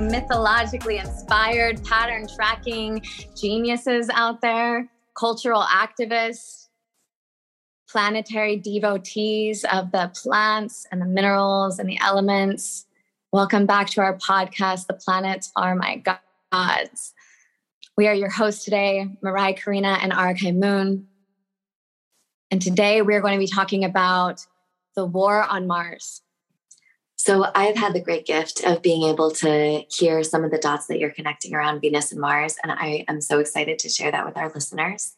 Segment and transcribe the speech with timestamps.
[0.00, 3.02] mythologically inspired pattern tracking
[3.36, 4.88] geniuses out there,
[5.18, 6.68] cultural activists,
[7.88, 12.86] planetary devotees of the plants and the minerals and the elements.
[13.32, 16.02] Welcome back to our podcast, The Planets Are My
[16.52, 17.14] Gods.
[17.96, 21.06] We are your hosts today, Mariah Karina and Arkai Moon.
[22.50, 24.46] And today we're going to be talking about
[24.94, 26.22] the war on Mars.
[27.16, 30.86] So I've had the great gift of being able to hear some of the dots
[30.86, 32.56] that you're connecting around Venus and Mars.
[32.62, 35.14] And I am so excited to share that with our listeners.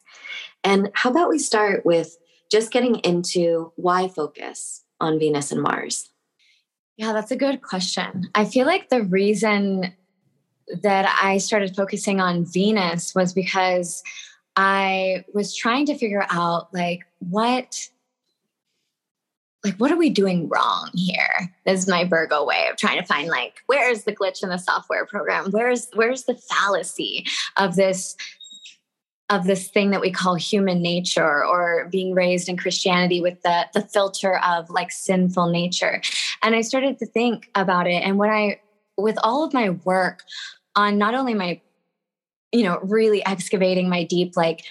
[0.62, 2.16] And how about we start with
[2.50, 6.10] just getting into why focus on Venus and Mars?
[6.96, 8.28] Yeah, that's a good question.
[8.34, 9.92] I feel like the reason
[10.82, 14.02] that I started focusing on Venus was because
[14.56, 17.88] I was trying to figure out like what
[19.64, 21.52] like what are we doing wrong here?
[21.66, 24.58] This is my virgo way of trying to find like where's the glitch in the
[24.58, 25.50] software program?
[25.50, 28.16] Where's where's the fallacy of this
[29.30, 33.66] of this thing that we call human nature or being raised in christianity with the
[33.74, 36.00] the filter of like sinful nature?
[36.42, 38.02] And i started to think about it.
[38.04, 38.60] And when i
[38.96, 40.22] with all of my work
[40.76, 41.60] on not only my
[42.52, 44.64] you know really excavating my deep like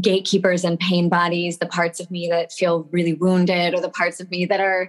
[0.00, 4.20] gatekeepers and pain bodies, the parts of me that feel really wounded or the parts
[4.20, 4.88] of me that are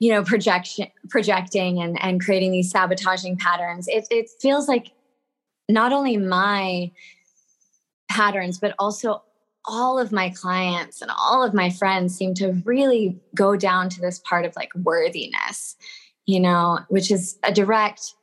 [0.00, 3.86] you know projection projecting and and creating these sabotaging patterns.
[3.88, 4.92] It it feels like
[5.68, 6.90] not only my
[8.08, 9.22] patterns but also
[9.66, 14.00] all of my clients and all of my friends seem to really go down to
[14.00, 15.74] this part of like worthiness
[16.26, 18.14] you know which is a direct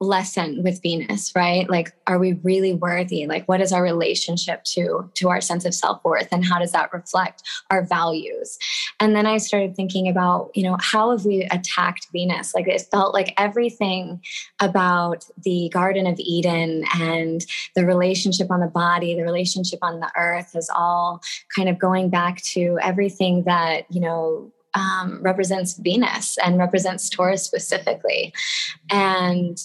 [0.00, 1.68] lesson with venus right?
[1.68, 3.26] Like are we really worthy?
[3.26, 6.92] Like what is our relationship to to our sense of self-worth and how does that
[6.92, 8.58] reflect our values?
[9.00, 12.54] And then i started thinking about you know how have we attacked venus?
[12.54, 14.20] Like it felt like everything
[14.60, 17.44] about the garden of eden and
[17.74, 21.20] the relationship on the body the relationship on the earth is all
[21.54, 27.42] kind of going back to everything that you know um, represents Venus and represents Taurus
[27.42, 28.32] specifically.
[28.90, 29.58] And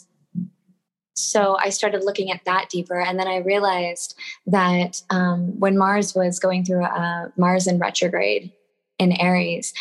[1.14, 3.00] so I started looking at that deeper.
[3.00, 8.52] And then I realized that um, when Mars was going through a Mars in retrograde
[9.00, 9.74] in Aries,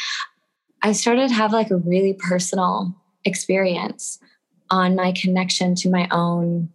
[0.82, 2.94] I started to have like a really personal
[3.24, 4.18] experience
[4.70, 6.68] on my connection to my own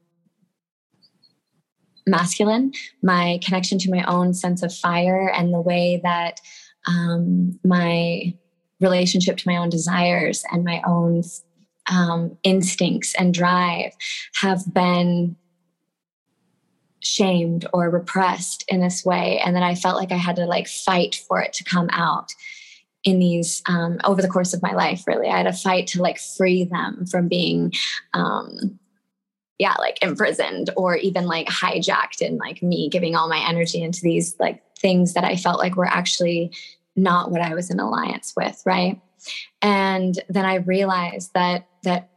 [2.08, 2.72] masculine,
[3.04, 6.40] my connection to my own sense of fire, and the way that
[6.88, 8.34] um, my
[8.80, 11.22] relationship to my own desires and my own
[11.90, 13.94] um, instincts and drive
[14.36, 15.36] have been
[17.00, 20.68] shamed or repressed in this way and then i felt like i had to like
[20.68, 22.34] fight for it to come out
[23.04, 25.30] in these um, over the course of my life really.
[25.30, 27.72] I had to fight to like free them from being
[28.14, 28.78] um,
[29.60, 34.02] yeah like imprisoned or even like hijacked and like me giving all my energy into
[34.02, 36.52] these like things that i felt like were actually
[36.96, 39.02] not what i was in alliance with right
[39.62, 42.10] and then i realized that that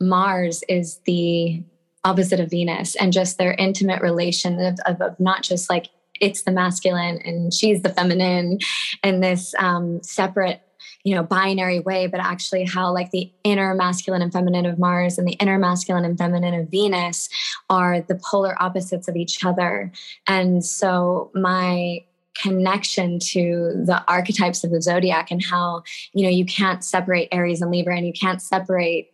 [0.00, 1.62] Mars is the
[2.04, 5.88] opposite of Venus and just their intimate relation of, of, of not just like
[6.20, 8.58] it's the masculine and she's the feminine
[9.02, 10.60] and this um, separate
[11.04, 15.16] you know binary way but actually how like the inner masculine and feminine of mars
[15.16, 17.28] and the inner masculine and feminine of venus
[17.70, 19.92] are the polar opposites of each other.
[20.26, 22.04] And so my
[22.40, 25.82] connection to the archetypes of the zodiac and how
[26.12, 29.10] you know you can't separate aries and libra and you can't separate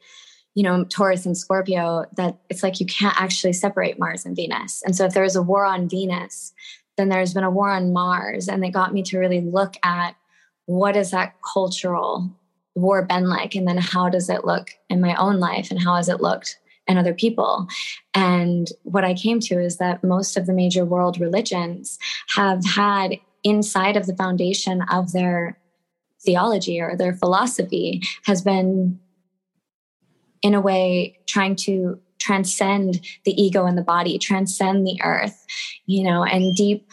[0.54, 4.82] you know taurus and scorpio that it's like you can't actually separate mars and venus.
[4.84, 6.52] And so if there's a war on venus
[6.96, 8.48] then there's been a war on mars.
[8.48, 10.16] And it got me to really look at
[10.66, 12.30] what is that cultural
[12.74, 13.54] war been like?
[13.54, 15.70] And then how does it look in my own life?
[15.70, 17.66] And how has it looked and other people.
[18.14, 21.98] And what I came to is that most of the major world religions
[22.34, 25.58] have had inside of the foundation of their
[26.22, 28.98] theology or their philosophy has been,
[30.42, 35.44] in a way, trying to transcend the ego and the body, transcend the earth,
[35.84, 36.88] you know, and deep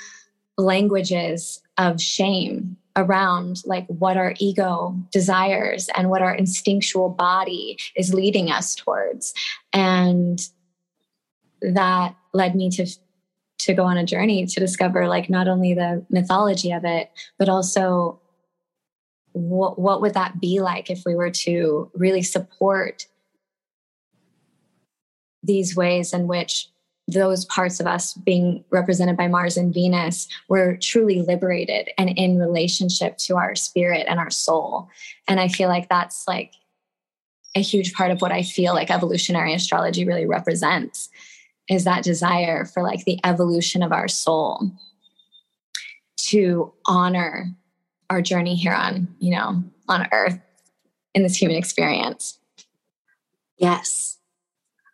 [0.57, 8.13] languages of shame around like what our ego desires and what our instinctual body is
[8.13, 9.33] leading us towards.
[9.73, 10.41] And
[11.61, 12.87] that led me to
[13.59, 17.47] to go on a journey to discover like not only the mythology of it but
[17.47, 18.19] also
[19.33, 23.05] what what would that be like if we were to really support
[25.43, 26.69] these ways in which
[27.07, 32.37] those parts of us being represented by Mars and Venus were truly liberated and in
[32.37, 34.89] relationship to our spirit and our soul.
[35.27, 36.53] And I feel like that's like
[37.55, 41.09] a huge part of what I feel like evolutionary astrology really represents
[41.69, 44.71] is that desire for like the evolution of our soul
[46.17, 47.47] to honor
[48.09, 50.39] our journey here on, you know, on earth
[51.13, 52.39] in this human experience.
[53.57, 54.17] Yes.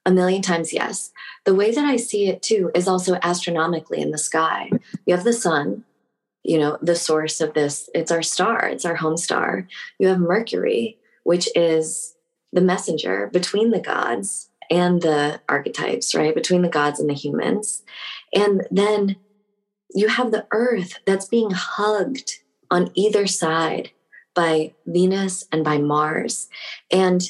[0.07, 1.11] A million times yes.
[1.43, 4.71] The way that I see it too is also astronomically in the sky.
[5.05, 5.83] You have the sun,
[6.43, 9.67] you know, the source of this, it's our star, it's our home star.
[9.99, 12.15] You have Mercury, which is
[12.53, 16.33] the messenger between the gods and the archetypes, right?
[16.33, 17.83] Between the gods and the humans.
[18.33, 19.17] And then
[19.93, 22.39] you have the earth that's being hugged
[22.71, 23.91] on either side
[24.33, 26.47] by Venus and by Mars.
[26.89, 27.29] And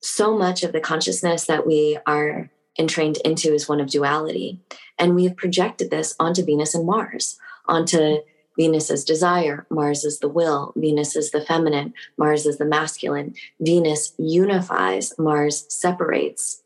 [0.00, 4.60] so much of the consciousness that we are entrained into is one of duality.
[4.98, 8.18] And we have projected this onto Venus and Mars, onto
[8.56, 13.34] Venus as desire, Mars is the will, Venus is the feminine, Mars is the masculine.
[13.60, 16.62] Venus unifies, Mars separates.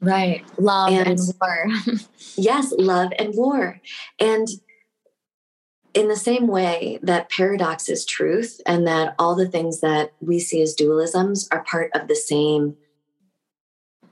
[0.00, 0.44] Right.
[0.58, 1.66] Love and, and war.
[2.36, 3.80] yes, love and war.
[4.18, 4.48] And
[5.94, 10.38] in the same way that paradox is truth and that all the things that we
[10.38, 12.76] see as dualisms are part of the same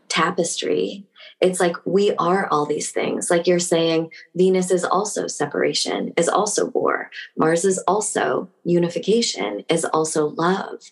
[0.09, 1.07] tapestry
[1.41, 3.31] it's like we are all these things.
[3.31, 7.11] Like you're saying venus is also separation is also war.
[7.37, 10.83] Mars is also unification is also love.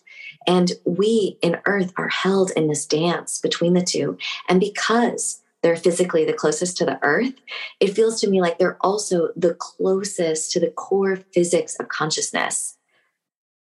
[0.45, 4.17] And we in earth are held in this dance between the two.
[4.47, 7.33] And because they're physically the closest to the earth
[7.79, 12.77] it feels to me like they're also the closest to the core physics of consciousness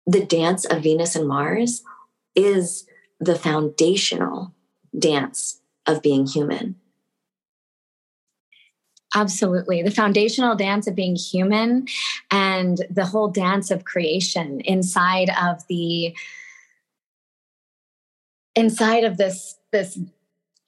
[0.06, 1.82] the dance of venus and mars
[2.34, 2.86] is
[3.20, 4.54] the foundational
[4.96, 6.76] dance of being human.
[9.14, 9.82] Absolutely.
[9.82, 11.86] The foundational dance of being human
[12.30, 16.14] and the whole dance of creation inside of the
[18.54, 19.98] inside of this this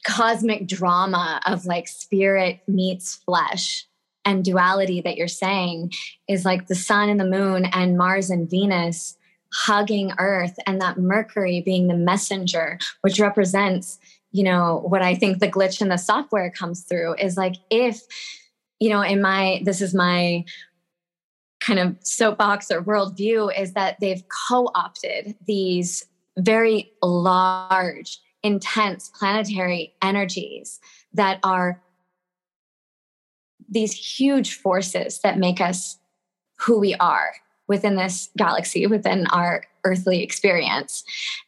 [0.04, 3.86] cosmic drama of like spirit meets flesh
[4.24, 5.92] and duality that you're saying
[6.28, 9.16] is like the sun and the moon and Mars and Venus
[9.52, 13.98] hugging earth and that mercury being the messenger which represents
[14.30, 18.00] you know what i think the glitch in the software comes through is like if
[18.78, 20.44] you know in my this is my
[21.60, 26.06] kind of soapbox or worldview is that they've co-opted these
[26.38, 30.80] very large intense planetary energies
[31.12, 31.82] that are
[33.68, 35.98] these huge forces that make us
[36.58, 37.30] who we are
[37.68, 41.04] within this galaxy, within our earthly experience.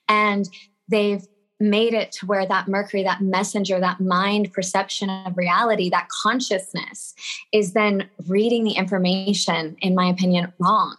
[0.08, 0.48] And
[0.88, 1.26] they've
[1.58, 7.14] made it to where that Mercury, that messenger, that mind perception of reality, that consciousness
[7.52, 10.96] is then reading the information, in my opinion, wrong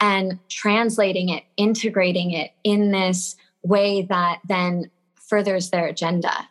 [0.00, 4.90] and translating it, integrating it in this way that then
[5.28, 6.48] furthers their agenda.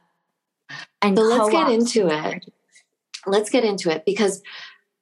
[1.01, 2.51] And so let's get into it.
[3.25, 4.41] Let's get into it because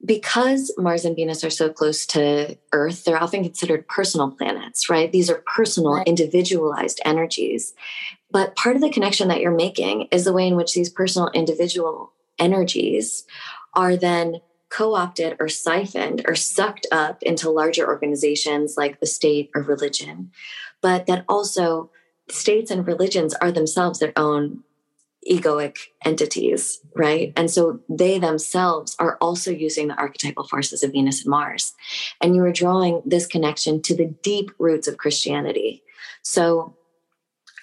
[0.04, 5.12] because Mars and Venus are so close to Earth, they're often considered personal planets, right?
[5.12, 6.08] These are personal, right.
[6.08, 7.74] individualized energies.
[8.32, 11.30] But part of the connection that you're making is the way in which these personal,
[11.34, 13.26] individual energies
[13.76, 19.52] are then co opted or siphoned or sucked up into larger organizations like the state
[19.54, 20.32] or religion.
[20.82, 21.92] But that also
[22.32, 24.64] states and religions are themselves their own
[25.30, 27.32] egoic entities, right?
[27.36, 31.74] And so they themselves are also using the archetypal forces of Venus and Mars.
[32.20, 35.84] And you are drawing this connection to the deep roots of Christianity.
[36.24, 36.76] So,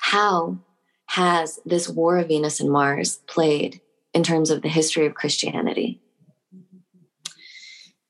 [0.00, 0.58] how
[1.06, 3.80] has this war of Venus and Mars played
[4.14, 6.00] in terms of the history of Christianity?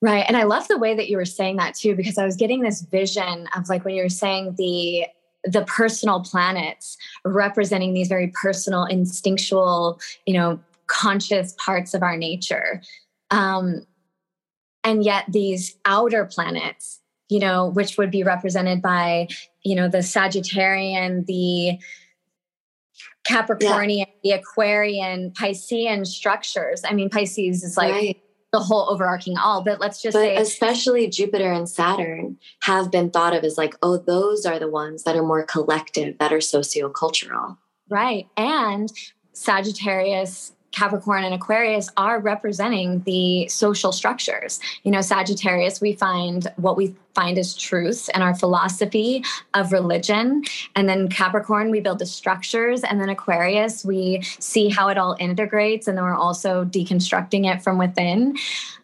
[0.00, 0.24] Right.
[0.28, 2.60] And I love the way that you were saying that too, because I was getting
[2.60, 5.06] this vision of like when you were saying the
[5.52, 12.82] the personal planets representing these very personal instinctual you know conscious parts of our nature.
[13.30, 13.86] Um,
[14.84, 19.28] and yet these outer planets you know which would be represented by
[19.62, 21.78] you know the sagittarian the
[23.28, 24.36] capricornian yeah.
[24.36, 26.82] the aquarian piscean structures.
[26.84, 30.36] I mean pisces is like right the whole overarching all but let's just but say
[30.36, 35.04] especially jupiter and saturn have been thought of as like oh those are the ones
[35.04, 37.56] that are more collective that are sociocultural.
[37.90, 38.90] Right and
[39.32, 44.60] sagittarius Capricorn and Aquarius are representing the social structures.
[44.84, 50.44] You know, Sagittarius, we find what we find as truth and our philosophy of religion.
[50.76, 52.84] And then Capricorn, we build the structures.
[52.84, 55.88] And then Aquarius, we see how it all integrates.
[55.88, 58.36] And then we're also deconstructing it from within.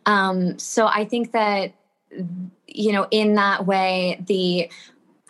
[0.04, 1.74] Um, so I think that,
[2.66, 4.68] you know, in that way, the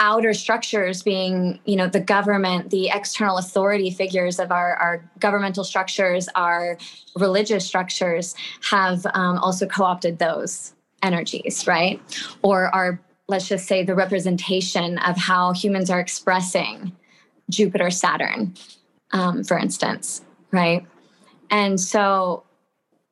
[0.01, 5.63] outer structures being you know the government the external authority figures of our, our governmental
[5.63, 6.77] structures our
[7.17, 8.35] religious structures
[8.71, 12.01] have um, also co-opted those energies right?
[12.43, 16.93] Or are let's just say the representation of how humans are expressing
[17.49, 18.55] jupiter saturn
[19.13, 20.87] um, for instance right?
[21.51, 22.43] And so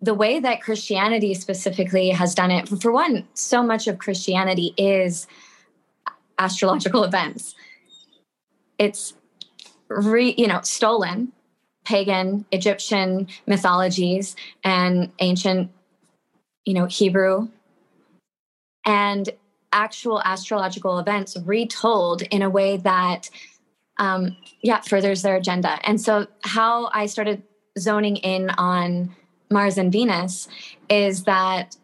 [0.00, 5.28] the way that christianity specifically has done it for one so much of christianity is
[6.38, 7.54] astrological events.
[8.78, 9.14] It's
[9.88, 11.32] re, you know stolen
[11.84, 15.70] pagan Egyptian mythologies and ancient
[16.64, 17.48] you know Hebrew
[18.86, 19.28] and
[19.72, 23.30] actual astrological events retold in a way that
[23.98, 25.78] um, yeah furthers their agenda.
[25.84, 27.42] And so how I started
[27.78, 29.14] zoning in on
[29.50, 30.48] Mars and Venus
[30.88, 31.76] is that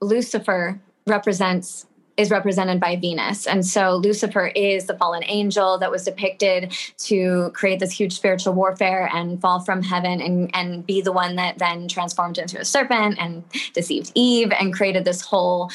[0.00, 1.86] Lucifer represents
[2.16, 3.46] is represented by Venus.
[3.46, 8.52] And so Lucifer is the fallen angel that was depicted to create this huge spiritual
[8.52, 12.64] warfare and fall from heaven and, and be the one that then transformed into a
[12.64, 15.70] serpent and deceived Eve and created this whole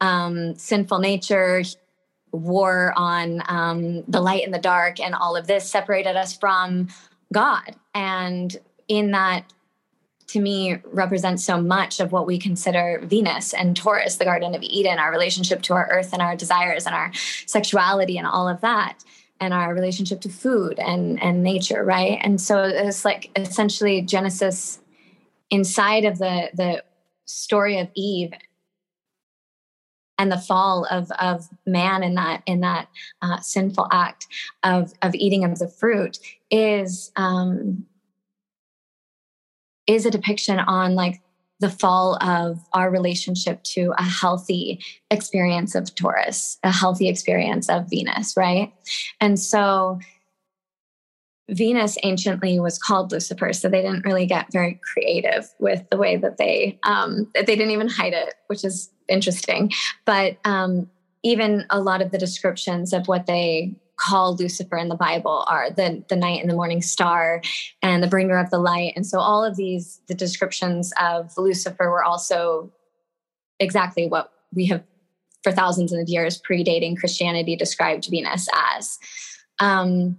[0.00, 1.62] um, sinful nature
[2.32, 6.88] war on um, the light and the dark and all of this separated us from
[7.32, 7.76] God.
[7.94, 8.56] And
[8.88, 9.44] in that
[10.32, 14.62] to me represents so much of what we consider Venus and Taurus, the Garden of
[14.62, 17.12] Eden, our relationship to our earth and our desires and our
[17.46, 19.04] sexuality and all of that,
[19.40, 22.18] and our relationship to food and, and nature, right?
[22.22, 24.80] And so it's like essentially Genesis
[25.50, 26.82] inside of the, the
[27.26, 28.32] story of Eve
[30.18, 32.88] and the fall of, of man in that in that
[33.20, 34.28] uh, sinful act
[34.62, 36.18] of of eating of the fruit
[36.50, 37.84] is um,
[39.86, 41.20] is a depiction on like
[41.60, 47.88] the fall of our relationship to a healthy experience of Taurus, a healthy experience of
[47.88, 48.72] Venus, right?
[49.20, 50.00] And so
[51.48, 56.16] Venus anciently was called Lucifer, so they didn't really get very creative with the way
[56.16, 59.70] that they um, they didn't even hide it, which is interesting.
[60.04, 60.88] But um,
[61.22, 65.70] even a lot of the descriptions of what they call Lucifer in the Bible are
[65.70, 67.40] the the night and the morning star
[67.82, 68.92] and the bringer of the light.
[68.96, 72.72] And so all of these the descriptions of Lucifer were also
[73.60, 74.82] exactly what we have
[75.42, 78.98] for thousands of years predating Christianity described Venus as.
[79.58, 80.18] Um,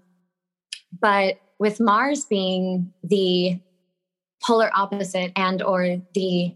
[1.00, 3.60] but with Mars being the
[4.44, 6.54] polar opposite and or the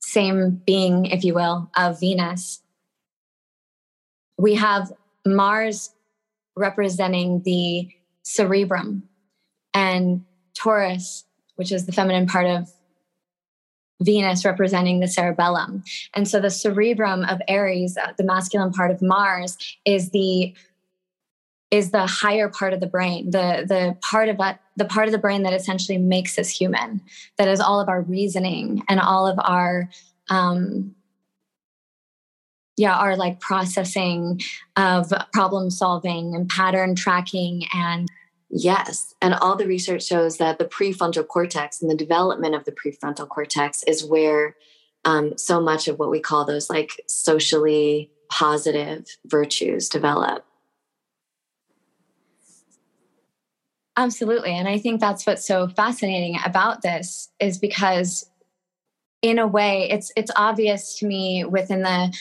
[0.00, 2.60] same being, if you will, of Venus,
[4.36, 4.92] we have
[5.26, 5.90] Mars
[6.56, 7.88] representing the
[8.22, 9.02] cerebrum,
[9.72, 11.24] and Taurus,
[11.56, 12.70] which is the feminine part of
[14.02, 15.82] Venus, representing the cerebellum.
[16.14, 20.54] And so the cerebrum of Aries, uh, the masculine part of Mars, is the
[21.70, 25.12] is the higher part of the brain, the the part of it, the part of
[25.12, 27.00] the brain that essentially makes us human,
[27.36, 29.88] that is all of our reasoning and all of our
[30.30, 30.94] um,
[32.76, 34.40] yeah our like processing
[34.76, 38.08] of problem solving and pattern tracking and
[38.50, 42.72] yes and all the research shows that the prefrontal cortex and the development of the
[42.72, 44.56] prefrontal cortex is where
[45.06, 50.46] um, so much of what we call those like socially positive virtues develop.
[53.96, 58.28] Absolutely and i think that's what's so fascinating about this is because
[59.22, 62.12] in a way it's it's obvious to me within the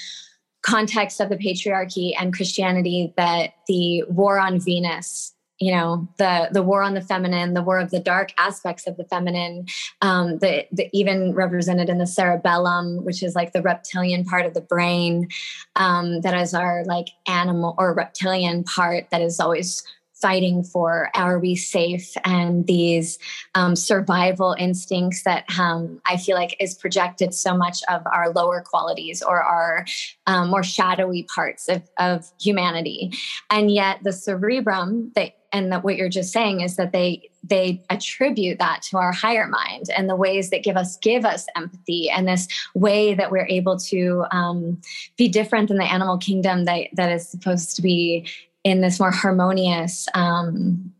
[0.63, 6.63] context of the patriarchy and Christianity that the war on Venus, you know, the the
[6.63, 9.65] war on the feminine, the war of the dark aspects of the feminine,
[10.01, 14.53] um, the, the even represented in the cerebellum, which is like the reptilian part of
[14.53, 15.27] the brain,
[15.75, 19.83] um, that is our like animal or reptilian part that is always
[20.23, 22.13] fighting for are we safe?
[22.23, 23.19] And these
[23.55, 28.61] um, survival instincts that um, i feel like is projected so much of our lower
[28.61, 29.85] qualities or our
[30.25, 33.11] um, more shadowy parts of, of humanity.
[33.49, 37.83] And yet the cerebrum that and that what you're just saying is that they they
[37.89, 42.09] attribute that to our higher mind and the ways that give us give us empathy
[42.09, 44.81] and this way that we're able to um,
[45.17, 48.25] be different than the animal kingdom that that is supposed to be
[48.63, 50.93] in this more harmonious um,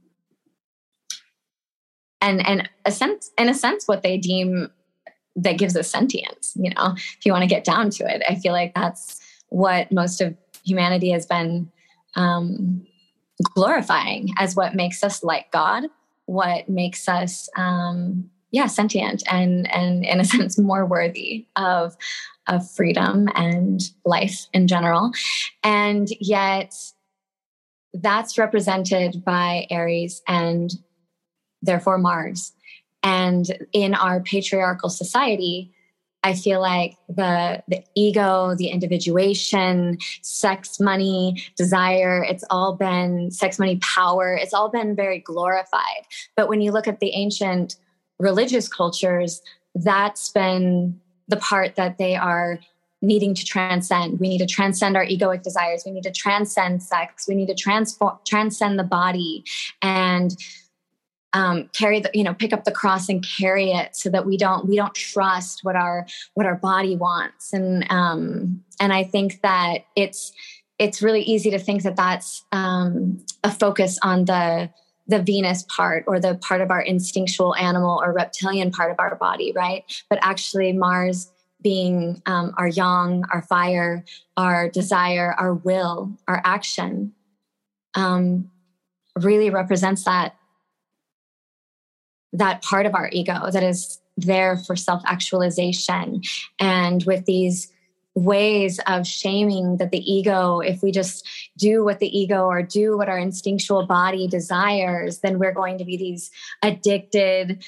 [2.21, 4.69] and and a sense in a sense what they deem
[5.35, 6.93] that gives us sentience you know?
[6.95, 10.35] If you want to get down to it i feel like that's what most of
[10.65, 11.71] humanity has been
[12.15, 12.85] um,
[13.55, 15.85] glorifying as what makes us like god
[16.25, 21.95] what makes us um, yeah sentient and and in a sense more worthy of
[22.47, 25.11] of freedom and life in general.
[25.63, 26.75] And yet
[27.93, 30.71] that's represented by aries and
[31.61, 32.53] therefore mars
[33.03, 35.73] and in our patriarchal society
[36.23, 43.59] I feel like the the ego, the individuation, sex, money, desire, it's all been sex,
[43.59, 46.05] money, power, it's all been very glorified.
[46.37, 47.75] But when you look at the ancient
[48.19, 49.41] religious cultures,
[49.75, 52.59] that's been the part that they are
[53.03, 54.19] needing to transcend.
[54.19, 55.83] We need to transcend our egoic desires.
[55.85, 57.27] We need to transcend sex.
[57.27, 59.43] We need to transform transcend the body
[59.81, 60.35] and
[61.33, 64.37] um, carry the you know pick up the cross and carry it so that we
[64.37, 69.41] don't we don't trust what our what our body wants and um, and I think
[69.41, 70.31] that it's
[70.79, 74.69] it's really easy to think that that's um, a focus on the
[75.07, 79.15] the Venus part or the part of our instinctual animal or reptilian part of our
[79.15, 79.83] body, right?
[80.09, 81.29] But actually, Mars
[81.63, 84.03] being um, our yang, our fire,
[84.37, 87.13] our desire, our will, our action,
[87.95, 88.51] um,
[89.15, 90.35] really represents that
[92.33, 96.21] that part of our ego that is there for self actualization.
[96.59, 97.71] And with these
[98.15, 101.27] ways of shaming that the ego, if we just
[101.57, 105.85] do what the ego or do what our instinctual body desires, then we're going to
[105.85, 106.29] be these
[106.61, 107.63] addicted,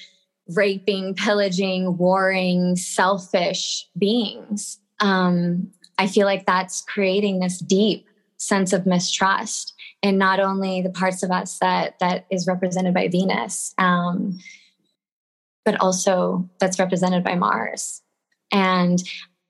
[0.50, 4.80] raping, pillaging, warring, selfish beings.
[5.00, 10.90] Um, I feel like that's creating this deep sense of mistrust in not only the
[10.90, 14.38] parts of us that that is represented by Venus, um,
[15.64, 18.02] but also that's represented by Mars.
[18.52, 19.02] And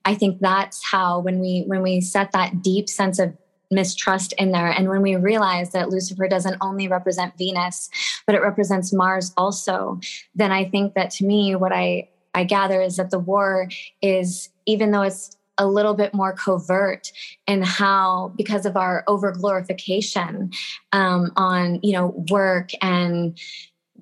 [0.05, 3.35] I think that's how when we when we set that deep sense of
[3.72, 4.69] mistrust in there.
[4.69, 7.89] And when we realize that Lucifer doesn't only represent Venus
[8.25, 10.00] but it represents Mars also
[10.34, 13.69] then I think that to me what I I gather is that the war
[14.01, 17.12] is even though it's a little bit more covert
[17.47, 20.51] in how because of our over glorification
[20.91, 23.39] um, on you know work and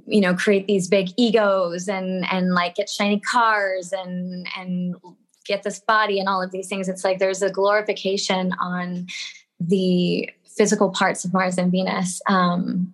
[0.07, 4.95] you know create these big egos and and like get shiny cars and and
[5.45, 9.05] get this body and all of these things it's like there's a glorification on
[9.67, 12.93] the physical parts of mars and venus um,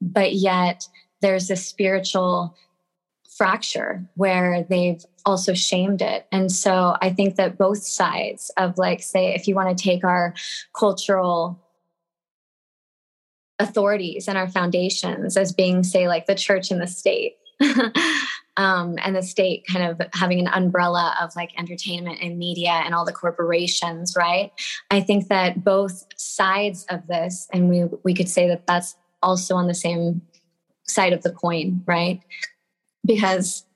[0.00, 0.86] but yet
[1.20, 2.56] there's a spiritual
[3.36, 6.26] fracture where they've also shamed it.
[6.32, 10.04] And so I think that both sides of like, say, if you want to take
[10.04, 10.34] our
[10.74, 11.62] cultural
[13.58, 17.36] authorities and our foundations as being, say, like the church and the state.
[18.56, 22.94] um, and the state kind of having an umbrella of like entertainment and media and
[22.94, 24.52] all the corporations, right?
[24.90, 29.56] I think that both sides of this, and we we could say that that's also
[29.56, 30.22] on the same
[30.86, 32.20] side of the coin, right?
[33.04, 33.66] Because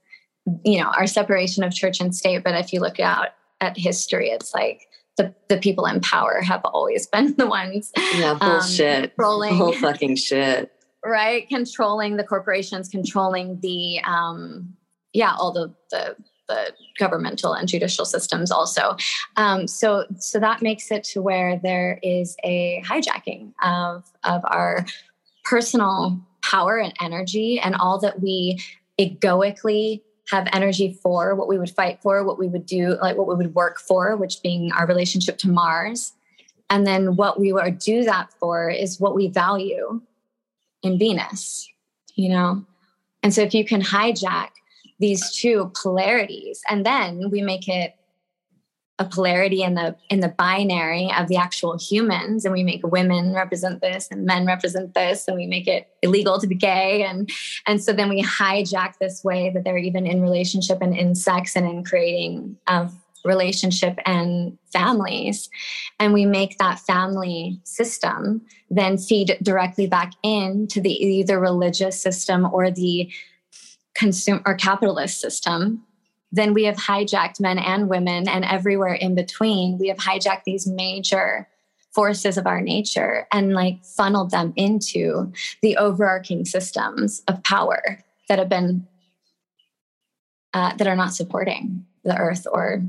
[0.64, 3.28] you know our separation of church and state but if you look out
[3.60, 8.30] at history it's like the, the people in power have always been the ones yeah
[8.30, 10.72] um, bullshit um, controlling whole fucking shit
[11.04, 11.48] right?
[11.48, 14.74] Controlling the corporations controlling the um
[15.12, 16.16] yeah all the the
[16.48, 18.96] the governmental and judicial systems also.
[19.36, 24.84] Um, so so that makes it to where there is a hijacking of of our
[25.44, 28.58] personal power and energy and all that we
[28.98, 33.26] egoically have energy for, what we would fight for, what we would do, like what
[33.26, 36.12] we would work for, which being our relationship to Mars.
[36.68, 40.00] And then what we would do that for is what we value
[40.82, 41.68] in Venus,
[42.14, 42.64] you know?
[43.22, 44.50] And so if you can hijack
[44.98, 47.94] these two polarities and then we make it
[49.00, 53.32] a polarity in the in the binary of the actual humans and we make women
[53.32, 57.30] represent this and men represent this and we make it illegal to be gay and
[57.66, 61.56] and so then we hijack this way that they're even in relationship and in sex
[61.56, 65.50] and in creating of relationship and families
[65.98, 72.48] and we make that family system then feed directly back into the either religious system
[72.52, 73.10] or the
[73.94, 75.84] consumer or capitalist system
[76.32, 79.78] then we have hijacked men and women and everywhere in between.
[79.78, 81.48] We have hijacked these major
[81.92, 88.38] forces of our nature and like funneled them into the overarching systems of power that
[88.38, 88.86] have been
[90.54, 92.82] uh, that are not supporting the earth or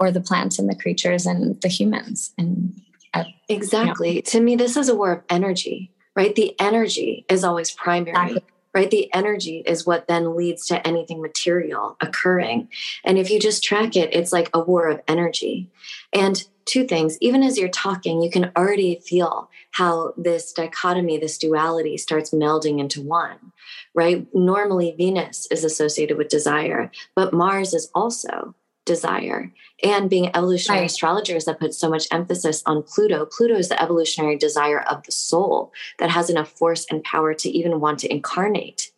[0.00, 2.80] or the plants and the creatures and the humans and
[3.14, 4.20] uh, exactly you know.
[4.22, 8.42] to me this is a war of energy right the energy is always primary exactly
[8.74, 8.90] right?
[8.90, 12.68] The energy is what then leads to anything material occurring.
[13.04, 15.70] And if you just track it, it's like a war of energy.
[16.12, 21.38] And two things, even as you're talking, you can already feel how this dichotomy, this
[21.38, 23.52] duality starts melding into one,
[23.94, 24.26] right?
[24.34, 29.52] Normally, Venus is associated with desire, but Mars is also desire.
[29.82, 30.90] And being evolutionary right.
[30.90, 35.12] astrologers that put so much emphasis on Pluto, Pluto is the evolutionary desire of the
[35.12, 38.92] soul that has enough force and power to even want to incarnate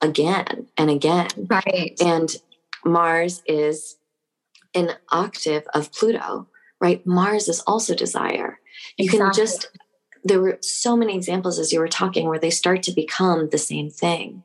[0.00, 1.28] again and again.
[1.48, 1.96] Right.
[2.00, 2.34] And
[2.84, 3.96] Mars is
[4.74, 6.46] an octave of Pluto,
[6.80, 7.04] right?
[7.06, 8.60] Mars is also desire.
[8.96, 9.18] You exactly.
[9.18, 9.68] can just
[10.24, 13.58] there were so many examples as you were talking where they start to become the
[13.58, 14.42] same thing.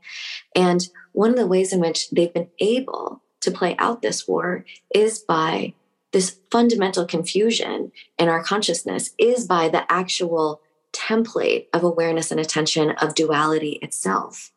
[0.56, 4.66] And one of the ways in which they've been able to play out this war
[4.94, 5.74] is by
[6.12, 10.62] this fundamental confusion in our consciousness, is by the actual
[10.94, 14.52] template of awareness and attention of duality itself.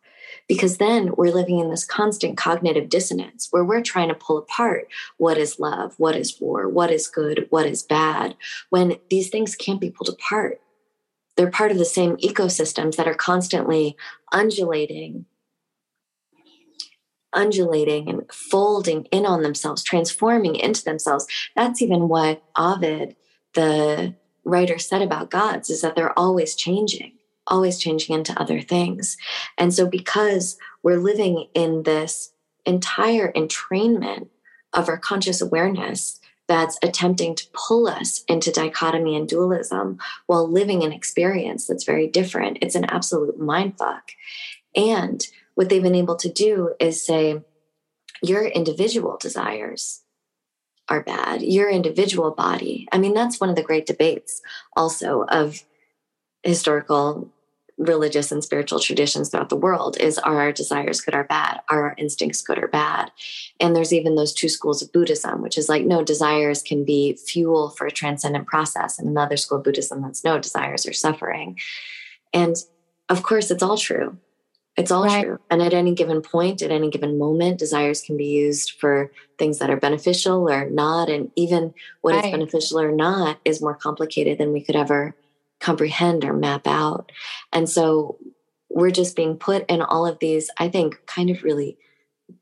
[0.48, 4.86] Because then we're living in this constant cognitive dissonance where we're trying to pull apart
[5.16, 8.36] what is love, what is war, what is good, what is bad,
[8.70, 10.60] when these things can't be pulled apart.
[11.36, 13.96] They're part of the same ecosystems that are constantly
[14.32, 15.26] undulating
[17.36, 21.26] undulating and folding in on themselves, transforming into themselves.
[21.54, 23.14] That's even what Ovid,
[23.54, 27.12] the writer, said about gods is that they're always changing,
[27.46, 29.16] always changing into other things.
[29.56, 32.32] And so, because we're living in this
[32.64, 34.28] entire entrainment
[34.72, 36.18] of our conscious awareness,
[36.48, 42.06] that's attempting to pull us into dichotomy and dualism while living an experience that's very
[42.06, 42.58] different.
[42.62, 44.02] It's an absolute mindfuck.
[44.74, 47.42] And what they've been able to do is say,
[48.22, 50.02] your individual desires
[50.88, 52.86] are bad, your individual body.
[52.92, 54.40] I mean, that's one of the great debates
[54.76, 55.64] also of
[56.42, 57.32] historical
[57.78, 61.60] religious and spiritual traditions throughout the world is are our desires good or bad?
[61.68, 63.10] Are our instincts good or bad?
[63.60, 67.14] And there's even those two schools of buddhism which is like no desires can be
[67.14, 71.58] fuel for a transcendent process and another school of buddhism that's no desires are suffering.
[72.32, 72.56] And
[73.10, 74.16] of course it's all true
[74.76, 75.24] it's all right.
[75.24, 75.40] true.
[75.50, 79.58] And at any given point, at any given moment, desires can be used for things
[79.58, 81.08] that are beneficial or not.
[81.08, 82.26] And even what right.
[82.26, 85.16] is beneficial or not is more complicated than we could ever
[85.60, 87.10] comprehend or map out.
[87.52, 88.18] And so
[88.68, 91.78] we're just being put in all of these, I think, kind of really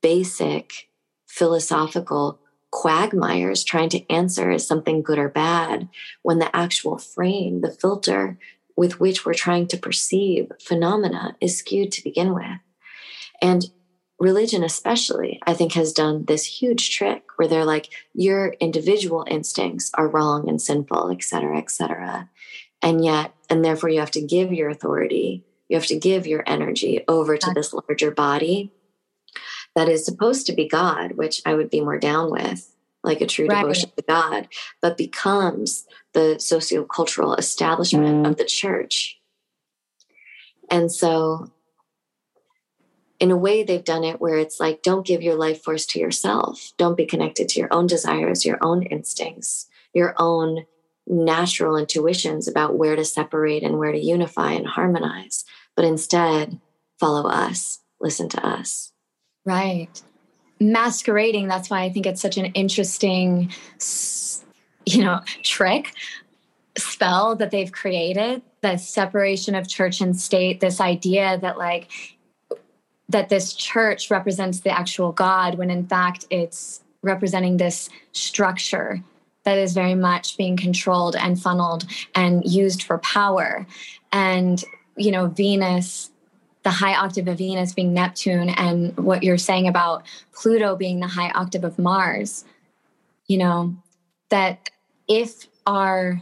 [0.02, 0.88] basic
[1.26, 2.40] philosophical
[2.72, 5.88] quagmires trying to answer is something good or bad
[6.22, 8.36] when the actual frame, the filter
[8.76, 12.58] with which we're trying to perceive phenomena is skewed to begin with.
[13.40, 13.64] And
[14.18, 19.90] religion, especially, I think, has done this huge trick where they're like, your individual instincts
[19.94, 22.30] are wrong and sinful, et cetera, et cetera.
[22.82, 26.44] And yet, and therefore, you have to give your authority, you have to give your
[26.46, 28.72] energy over to this larger body
[29.74, 32.70] that is supposed to be God, which I would be more down with
[33.02, 33.60] like a true right.
[33.60, 34.48] devotion to God,
[34.80, 38.30] but becomes the sociocultural establishment mm.
[38.30, 39.20] of the church.
[40.70, 41.52] And so,
[43.20, 46.00] in a way, they've done it where it's like, don't give your life force to
[46.00, 46.72] yourself.
[46.78, 50.64] Don't be connected to your own desires, your own instincts, your own
[51.06, 55.44] natural intuitions about where to separate and where to unify and harmonize,
[55.76, 56.58] but instead,
[56.98, 58.92] follow us, listen to us.
[59.44, 60.02] Right
[60.60, 63.50] masquerading that's why i think it's such an interesting
[64.86, 65.92] you know trick
[66.76, 71.90] spell that they've created the separation of church and state this idea that like
[73.08, 79.02] that this church represents the actual god when in fact it's representing this structure
[79.44, 83.66] that is very much being controlled and funneled and used for power.
[84.12, 84.62] And
[84.96, 86.10] you know venus
[86.62, 91.06] the high octave of Venus being Neptune and what you're saying about Pluto being the
[91.06, 92.46] high octave of Mars,
[93.26, 93.76] you know,
[94.30, 94.70] that
[95.08, 96.20] if our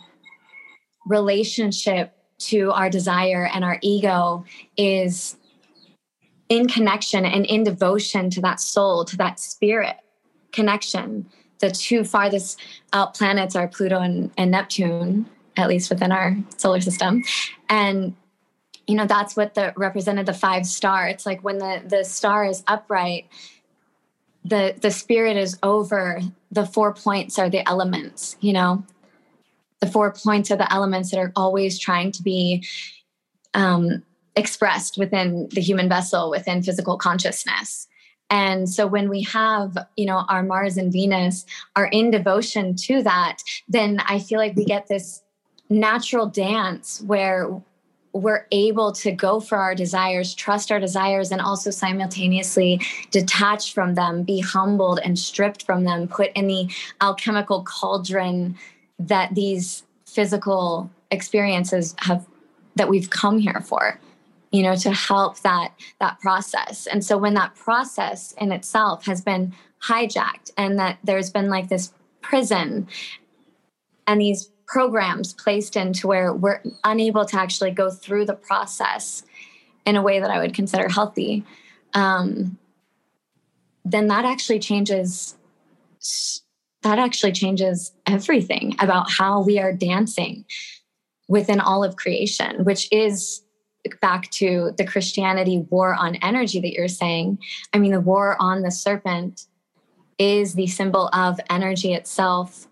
[1.07, 4.45] relationship to our desire and our ego
[4.77, 5.37] is
[6.49, 9.97] in connection and in devotion to that soul, to that spirit
[10.53, 11.27] connection,
[11.61, 12.61] the two farthest
[12.93, 17.23] out planets are Pluto and, and Neptune, at least within our solar system.
[17.69, 18.15] And
[18.87, 22.45] you know that's what the represented the five star it's like when the the star
[22.45, 23.29] is upright
[24.45, 28.85] the the spirit is over the four points are the elements you know?
[29.81, 32.65] The four points are the elements that are always trying to be
[33.53, 34.05] um,
[34.37, 37.89] expressed within the human vessel within physical consciousness.
[38.31, 41.45] And so when we have you know our mars and venus
[41.77, 45.23] are in devotion to that then i feel like we get this
[45.69, 47.63] natural dance where
[48.13, 53.95] we're able to go for our desires, trust our desires, and also simultaneously detach from
[53.95, 56.69] them, be humbled and stripped from them, put in the
[57.01, 58.57] alchemical cauldron
[58.99, 62.27] that these physical experiences have
[62.77, 63.99] that we've come here for
[64.53, 66.87] you know to help that that process.
[66.87, 71.69] And so when that process in itself has been hijacked and that there's been like
[71.69, 72.87] this prison
[74.07, 79.23] and these programs placed into where we're unable to actually go through the process
[79.85, 81.45] in a way that I would consider healthy,
[81.93, 82.57] um,
[83.85, 85.37] then that actually changes.
[86.83, 90.47] That actually changes everything about how we are dancing
[91.29, 93.43] within all of creation, which is
[94.01, 97.39] back to the Christianity war on energy that you're saying.
[97.73, 99.47] I mean, the war on the serpent
[100.19, 102.67] is the symbol of energy itself.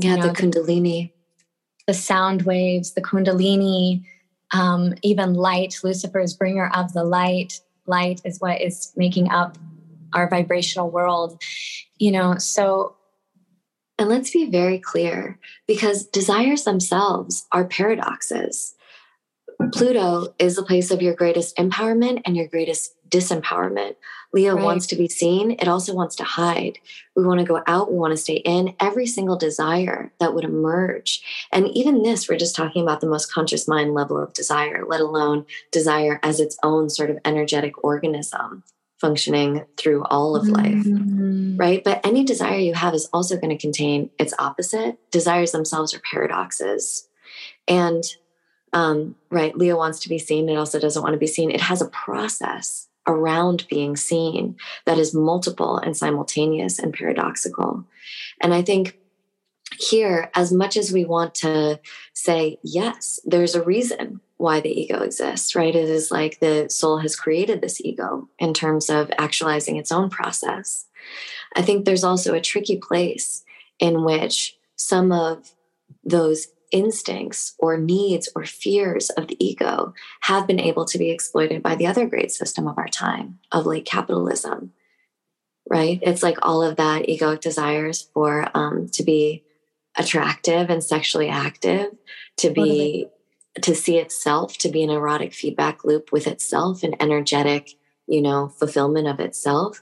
[0.00, 1.13] Yeah, you know, the Kundalini
[1.86, 4.04] the sound waves, the Kundalini,
[4.52, 5.78] um, even light.
[5.82, 7.60] Lucifer's bringer of the light.
[7.86, 9.58] Light is what is making up
[10.12, 11.42] our vibrational world.
[11.98, 12.96] You know, so.
[13.96, 18.74] And let's be very clear because desires themselves are paradoxes.
[19.72, 23.94] Pluto is the place of your greatest empowerment and your greatest disempowerment.
[24.34, 24.64] Leo right.
[24.64, 26.78] wants to be seen, it also wants to hide.
[27.14, 28.74] We want to go out, we want to stay in.
[28.80, 31.22] Every single desire that would emerge.
[31.52, 35.00] And even this, we're just talking about the most conscious mind level of desire, let
[35.00, 38.64] alone desire as its own sort of energetic organism
[39.00, 41.56] functioning through all of life, mm-hmm.
[41.56, 41.84] right?
[41.84, 44.98] But any desire you have is also going to contain its opposite.
[45.12, 47.06] Desires themselves are paradoxes.
[47.68, 48.02] And
[48.72, 51.52] um, right, Leo wants to be seen, it also doesn't want to be seen.
[51.52, 57.84] It has a process around being seen that is multiple and simultaneous and paradoxical.
[58.40, 58.98] And I think
[59.78, 61.80] here, as much as we want to
[62.12, 65.74] say, yes, there's a reason why the ego exists, right?
[65.74, 70.10] It is like the soul has created this ego in terms of actualizing its own
[70.10, 70.86] process.
[71.56, 73.44] I think there's also a tricky place
[73.78, 75.52] in which some of
[76.04, 81.62] those instincts or needs or fears of the ego have been able to be exploited
[81.62, 84.72] by the other great system of our time, of late capitalism.
[85.68, 85.98] Right?
[86.02, 89.44] It's like all of that egoic desires for um, to be
[89.96, 91.96] attractive and sexually active,
[92.38, 93.06] to be
[93.62, 97.70] to see itself, to be an erotic feedback loop with itself, an energetic,
[98.06, 99.80] you know, fulfillment of itself.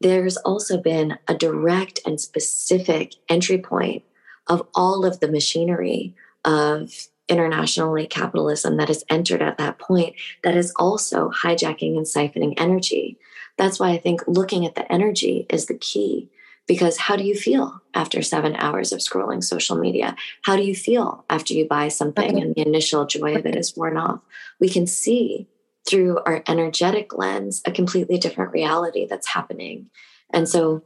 [0.00, 4.02] There's also been a direct and specific entry point
[4.46, 10.56] of all of the machinery of internationally capitalism that has entered at that point that
[10.56, 13.18] is also hijacking and siphoning energy.
[13.58, 16.30] That's why I think looking at the energy is the key.
[16.68, 20.16] Because how do you feel after seven hours of scrolling social media?
[20.42, 22.40] How do you feel after you buy something okay.
[22.40, 23.58] and the initial joy of it mm-hmm.
[23.58, 24.20] is worn off?
[24.58, 25.46] We can see
[25.88, 29.90] through our energetic lens a completely different reality that's happening.
[30.32, 30.82] And so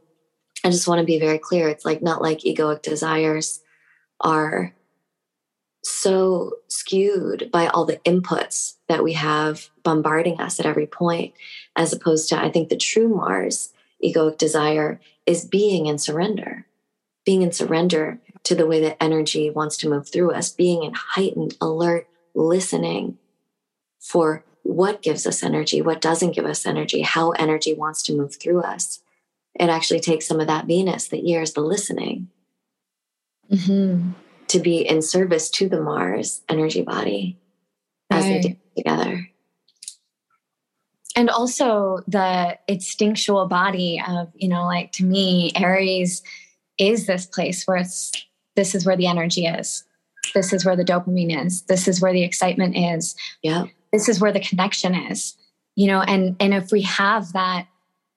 [0.64, 1.68] I just want to be very clear.
[1.68, 3.60] It's like not like egoic desires
[4.20, 4.74] are
[5.82, 11.32] so skewed by all the inputs that we have bombarding us at every point,
[11.74, 13.72] as opposed to, I think, the true Mars
[14.04, 16.66] egoic desire is being in surrender,
[17.24, 20.92] being in surrender to the way that energy wants to move through us, being in
[20.94, 23.18] heightened, alert, listening
[23.98, 28.36] for what gives us energy, what doesn't give us energy, how energy wants to move
[28.36, 29.00] through us
[29.58, 32.28] it actually takes some of that Venus that years the listening
[33.50, 34.12] mm-hmm.
[34.48, 37.38] to be in service to the Mars energy body
[38.10, 38.42] as right.
[38.42, 39.28] they do together.
[41.16, 46.22] And also the instinctual body of, you know, like to me, Aries
[46.78, 48.12] is this place where it's
[48.56, 49.84] this is where the energy is.
[50.34, 51.62] This is where the dopamine is.
[51.62, 53.16] This is where the excitement is.
[53.42, 53.64] Yeah.
[53.92, 55.36] This is where the connection is.
[55.76, 57.66] You know, and and if we have that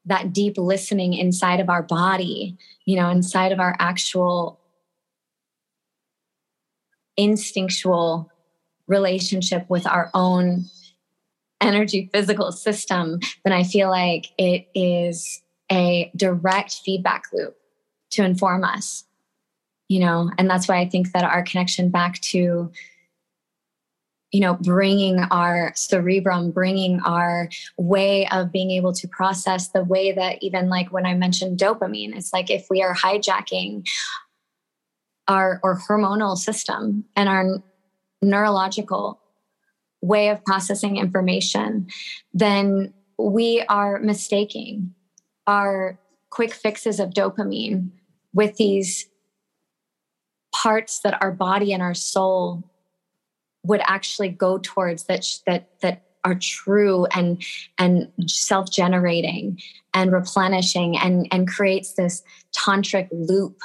[0.05, 4.59] that deep listening inside of our body, you know, inside of our actual
[7.15, 8.29] instinctual
[8.87, 10.65] relationship with our own
[11.61, 17.55] energy physical system, then I feel like it is a direct feedback loop
[18.11, 19.05] to inform us,
[19.87, 22.71] you know, and that's why I think that our connection back to
[24.33, 30.11] you know bringing our cerebrum bringing our way of being able to process the way
[30.11, 33.87] that even like when i mentioned dopamine it's like if we are hijacking
[35.29, 37.63] our or hormonal system and our
[38.21, 39.21] neurological
[40.01, 41.87] way of processing information
[42.33, 44.93] then we are mistaking
[45.45, 45.97] our
[46.29, 47.89] quick fixes of dopamine
[48.33, 49.07] with these
[50.53, 52.63] parts that our body and our soul
[53.63, 57.43] would actually go towards that that that are true and
[57.77, 59.59] and self-generating
[59.93, 62.23] and replenishing and and creates this
[62.55, 63.59] tantric loop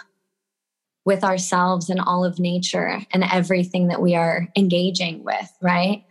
[1.04, 6.04] with ourselves and all of nature and everything that we are engaging with right?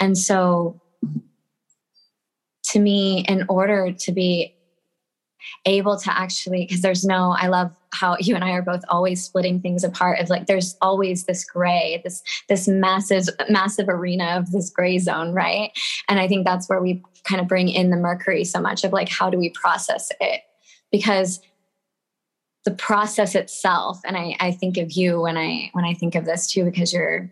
[0.00, 0.80] And so
[2.64, 4.54] to me in order to be
[5.66, 9.22] able to actually because there's no i love how you and i are both always
[9.22, 14.50] splitting things apart of like there's always this gray this this massive massive arena of
[14.50, 15.70] this gray zone right?
[16.08, 18.92] And i think that's where we kind of bring in the mercury so much of
[18.92, 20.42] like how do we process it?
[20.90, 21.40] Because
[22.64, 26.24] the process itself and i i think of you when i when i think of
[26.24, 27.30] this too because your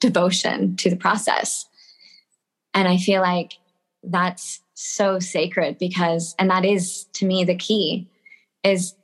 [0.00, 1.66] devotion to the process.
[2.74, 3.52] And i feel like
[4.02, 8.08] that's so sacred because and that is to me the key
[8.64, 8.94] is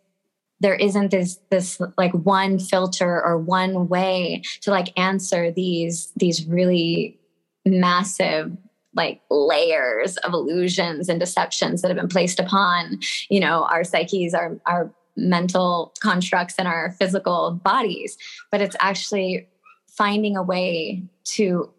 [0.61, 6.47] there isn't this this like one filter or one way to like answer these these
[6.47, 7.19] really
[7.65, 8.57] massive
[8.95, 14.33] like layers of illusions and deceptions that have been placed upon you know our psyches
[14.35, 18.17] our our mental constructs and our physical bodies.
[18.51, 19.49] But it's actually
[19.89, 21.71] finding a way to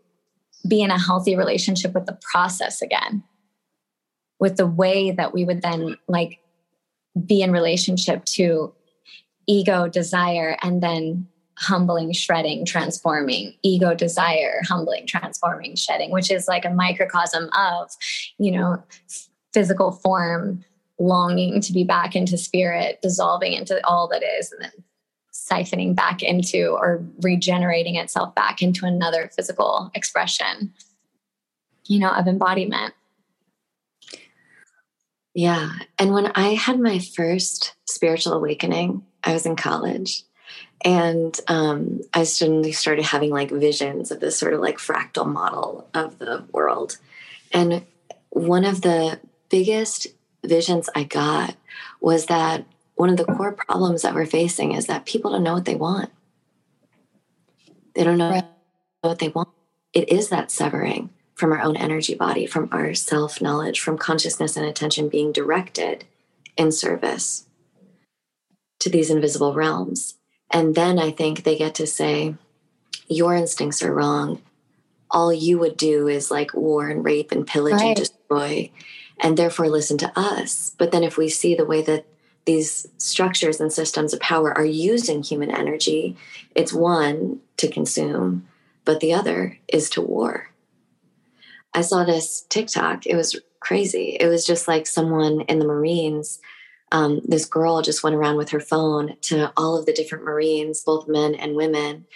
[0.67, 3.23] be in a healthy relationship with the process again
[4.39, 6.39] with the way that we would then like
[7.25, 8.73] be in relationship to
[9.47, 11.27] ego desire and then
[11.57, 13.55] humbling shredding transforming.
[13.63, 17.89] Ego desire humbling transforming shedding which is like a microcosm of
[18.37, 18.83] you know
[19.53, 20.63] physical form
[20.99, 24.83] longing to be back into spirit dissolving into all that is and then
[25.33, 30.73] siphoning back into or regenerating itself back into another physical expression
[31.85, 32.93] you know of embodiment
[35.37, 35.73] yeah.
[35.99, 40.23] And when I had my first spiritual awakening, I was in college
[40.83, 45.87] and um, I suddenly started having like visions of this sort of like fractal model
[45.93, 46.97] of the world.
[47.53, 47.85] And
[48.29, 49.19] one of the
[49.49, 50.07] biggest
[50.43, 51.55] visions I got
[52.01, 55.53] was that one of the core problems that we're facing is that people don't know
[55.53, 56.09] what they want.
[57.93, 58.41] They don't know
[59.01, 59.49] what they want.
[59.93, 64.57] It is that severing from our own energy body, from our self knowledge, from consciousness
[64.57, 66.03] and attention being directed
[66.57, 67.45] in service
[68.79, 70.15] to these invisible realms.
[70.49, 72.33] And then I think they get to say,
[73.07, 74.41] Your instincts are wrong.
[75.11, 77.89] All you would do is like war and rape and pillage right.
[77.89, 78.71] and destroy,
[79.19, 80.75] and therefore listen to us.
[80.79, 82.07] But then if we see the way that
[82.45, 86.17] these structures and systems of power are using human energy,
[86.55, 88.47] it's one to consume,
[88.85, 90.46] but the other is to war.
[91.77, 93.05] I saw this TikTok.
[93.05, 94.17] It was crazy.
[94.19, 96.39] It was just like someone in the Marines.
[96.91, 100.81] Um, this girl just went around with her phone to all of the different Marines,
[100.81, 102.07] both men and women,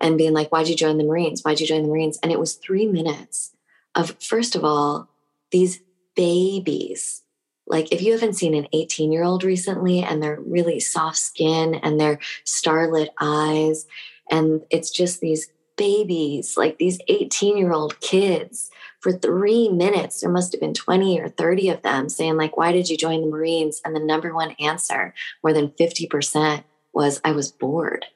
[0.00, 1.42] and being like, Why'd you join the Marines?
[1.42, 2.16] Why'd you join the Marines?
[2.22, 3.56] And it was three minutes
[3.96, 5.08] of, first of all,
[5.50, 5.80] these
[6.14, 7.24] babies.
[7.66, 11.74] Like, if you haven't seen an 18 year old recently and they're really soft skin
[11.74, 13.84] and they're starlit eyes,
[14.30, 20.20] and it's just these babies, like these 18 year old kids for three minutes.
[20.20, 23.22] There must have been 20 or 30 of them saying like why did you join
[23.22, 23.80] the marines?
[23.84, 28.06] And the number one answer more than 50% was i was bored.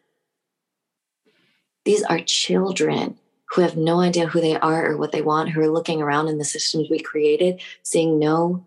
[1.85, 3.18] These are children
[3.53, 6.29] who have no idea who they are or what they want who are looking around
[6.29, 8.66] in the systems we created seeing no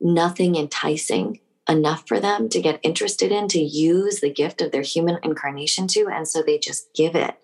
[0.00, 1.38] nothing enticing
[1.68, 5.86] enough for them to get interested in to use the gift of their human incarnation
[5.86, 7.36] to and so they just give it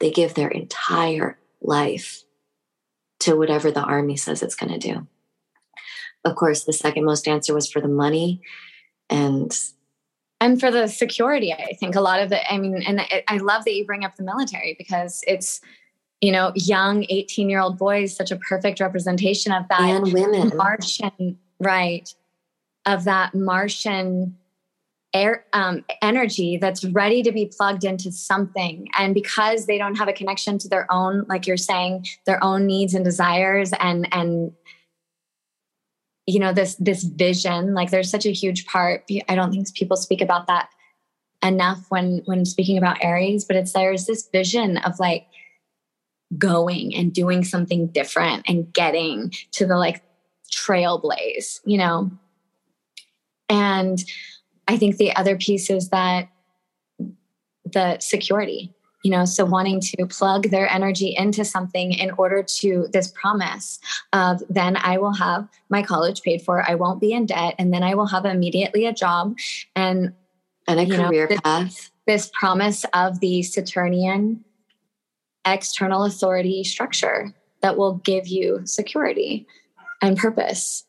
[0.00, 2.24] they give their entire life
[3.20, 5.06] to whatever the army says it's going to do.
[6.24, 8.40] Of course, the second most answer was for the money
[9.10, 9.56] and
[10.40, 11.52] and for the security.
[11.52, 14.16] I think a lot of the I mean and I love that you bring up
[14.16, 15.60] the military because it's
[16.20, 20.56] you know young 18 year old boys such a perfect representation of that and women
[20.56, 22.14] Martian right
[22.86, 24.36] of that Martian
[25.14, 28.88] air um, energy that's ready to be plugged into something.
[28.98, 32.66] And because they don't have a connection to their own like you're saying their own
[32.66, 34.52] needs and desires and and
[36.26, 39.04] you know this this vision like there's such a huge part.
[39.28, 40.68] I don't think people speak about that
[41.42, 45.26] enough when when speaking about aries but it's there's this vision of like
[46.38, 50.02] going and doing something different and getting to the like
[50.50, 52.10] trailblaze you know?
[53.50, 54.02] And
[54.68, 56.28] I think the other piece is that
[57.64, 62.88] the security, you know, so wanting to plug their energy into something in order to
[62.92, 63.78] this promise
[64.12, 67.72] of then I will have my college paid for, I won't be in debt, and
[67.72, 69.36] then I will have immediately a job
[69.76, 70.12] and
[70.66, 71.66] and a career know, path.
[71.66, 74.44] This, this promise of the Saturnian
[75.44, 79.46] external authority structure that will give you security
[80.00, 80.84] and purpose.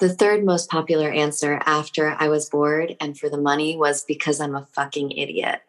[0.00, 4.40] The third most popular answer after I was bored and for the money was because
[4.40, 5.60] I'm a fucking idiot.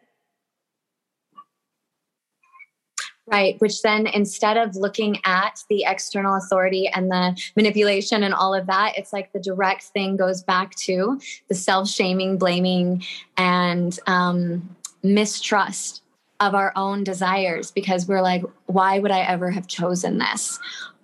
[3.26, 3.60] Right.
[3.60, 8.66] Which then, instead of looking at the external authority and the manipulation and all of
[8.66, 13.04] that, it's like the direct thing goes back to the self shaming, blaming,
[13.36, 16.02] and um, mistrust
[16.40, 20.58] of our own desires because we're like, why would I ever have chosen this?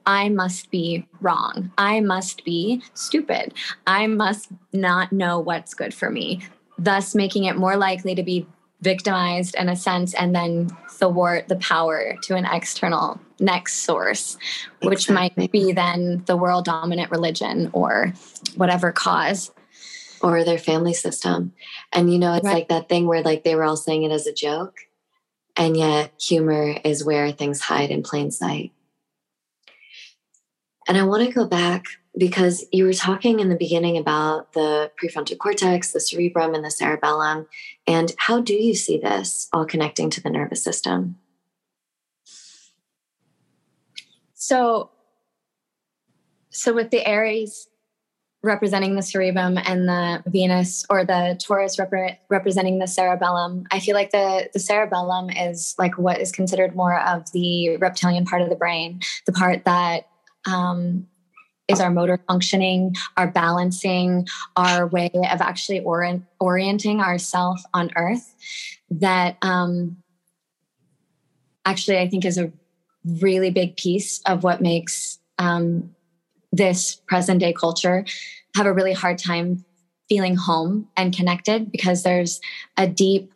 [0.09, 1.71] I must be wrong.
[1.77, 3.53] I must be stupid.
[3.87, 6.41] I must not know what's good for me,
[6.79, 8.47] thus making it more likely to be
[8.81, 14.39] victimized in a sense and then thwart the power to an external next source,
[14.83, 15.43] which exactly.
[15.43, 18.15] might be then the world dominant religion or
[18.57, 19.51] whatever cause.
[20.23, 21.53] Or their family system.
[21.93, 22.55] And you know, it's right.
[22.55, 24.79] like that thing where like they were all saying it as a joke.
[25.55, 28.73] And yet humor is where things hide in plain sight.
[30.89, 31.85] And I want to go back
[32.17, 36.71] because you were talking in the beginning about the prefrontal cortex, the cerebrum, and the
[36.71, 37.47] cerebellum.
[37.87, 41.17] And how do you see this all connecting to the nervous system?
[44.33, 44.91] So,
[46.49, 47.69] so with the Aries
[48.43, 53.95] representing the cerebrum and the Venus or the Taurus rep- representing the cerebellum, I feel
[53.95, 58.49] like the the cerebellum is like what is considered more of the reptilian part of
[58.49, 60.07] the brain, the part that
[60.49, 61.07] um,
[61.69, 64.27] is our motor functioning, our balancing,
[64.57, 68.35] our way of actually orient, orienting ourselves on earth
[68.91, 69.99] that um,
[71.67, 72.51] actually I think is a
[73.21, 75.95] really big piece of what makes um,
[76.51, 78.05] this present day culture
[78.57, 79.65] have a really hard time
[80.09, 82.41] feeling home and connected because there's
[82.79, 83.31] a deep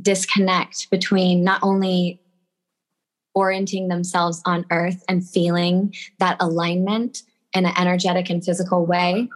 [0.00, 2.20] disconnect between not only
[3.34, 7.22] orienting themselves on earth and feeling that alignment
[7.54, 9.28] in an energetic and physical way,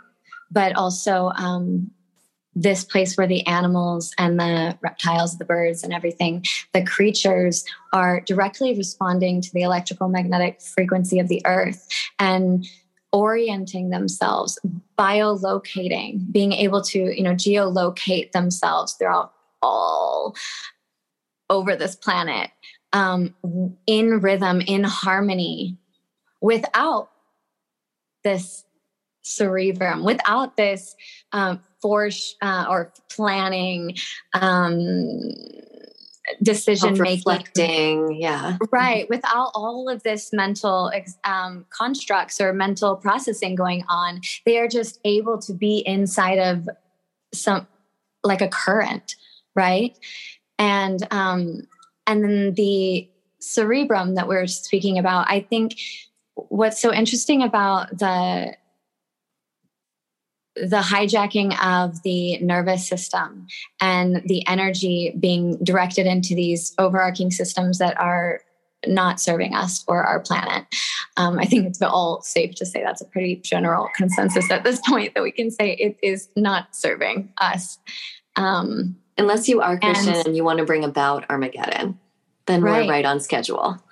[0.51, 1.91] but also um,
[2.55, 8.21] this place where the animals and the reptiles, the birds, and everything, the creatures are
[8.21, 11.89] directly responding to the electrical magnetic frequency of the earth
[12.19, 12.67] and
[13.13, 14.59] orienting themselves,
[14.99, 19.33] biolocating, being able to, you know, geolocate themselves throughout
[19.63, 20.35] all
[21.51, 22.51] over this planet
[22.93, 23.35] um,
[23.87, 25.77] in rhythm, in harmony,
[26.41, 27.11] without
[28.25, 28.65] this
[29.23, 30.97] cerebrum, without this
[31.33, 33.97] um, force uh, or planning,
[34.35, 35.09] um,
[36.43, 37.17] decision making.
[37.17, 38.59] reflecting, Yeah.
[38.71, 39.09] Right.
[39.09, 40.93] Without all of this mental
[41.25, 46.69] um, constructs or mental processing going on, they are just able to be inside of
[47.33, 47.67] some
[48.25, 49.15] like a current,
[49.55, 49.97] right?
[50.59, 51.67] And um,
[52.09, 55.79] and then the cerebrum that we're speaking about, I think
[56.35, 58.57] what's so interesting about the
[60.57, 63.47] the hijacking of the nervous system
[63.81, 68.41] and the energy being directed into these overarching systems that are
[68.87, 70.67] not serving us or our planet.
[71.17, 74.81] Um, I think it's all safe to say that's a pretty general consensus at this
[74.89, 77.79] point that we can say it is not serving us.
[78.35, 81.99] Um, Unless you are Christian and, and you want to bring about Armageddon,
[82.47, 82.87] then right.
[82.87, 83.83] we're right on schedule.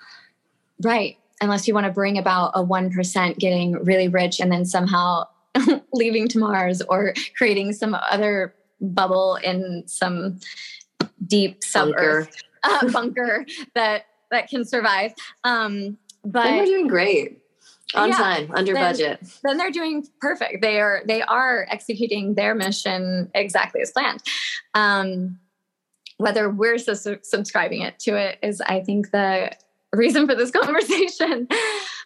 [0.81, 1.17] Right.
[1.41, 5.25] Unless you want to bring about a 1% getting really rich and then somehow
[5.93, 10.39] leaving to Mars or creating some other bubble in some
[11.25, 12.27] deep sub bunker,
[12.63, 15.13] uh, bunker that that can survive.
[15.43, 17.41] Um, but we're doing great
[17.95, 19.19] on yeah, time under then, budget.
[19.43, 20.61] then they're doing perfect.
[20.61, 24.21] They are they are executing their mission exactly as planned.
[24.73, 25.39] Um,
[26.17, 29.51] whether we're su- subscribing it to it is i think the
[29.93, 31.47] reason for this conversation.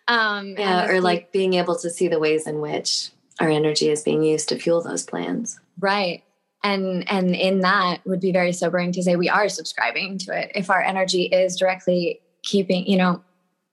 [0.07, 4.03] Um, yeah or like being able to see the ways in which our energy is
[4.03, 5.59] being used to fuel those plans.
[5.79, 6.23] Right.
[6.63, 10.51] And and in that would be very sobering to say we are subscribing to it.
[10.53, 13.23] If our energy is directly keeping you know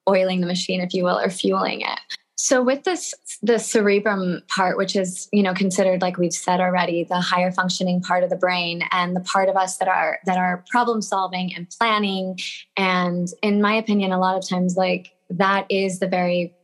[0.09, 2.01] oiling the machine, if you will, or fueling it.
[2.41, 7.03] So with this the cerebrum part, which is, you know, considered like we've said already,
[7.03, 10.39] the higher functioning part of the brain and the part of us that are that
[10.39, 12.39] are problem solving and planning.
[12.77, 16.55] And in my opinion, a lot of times like that is the very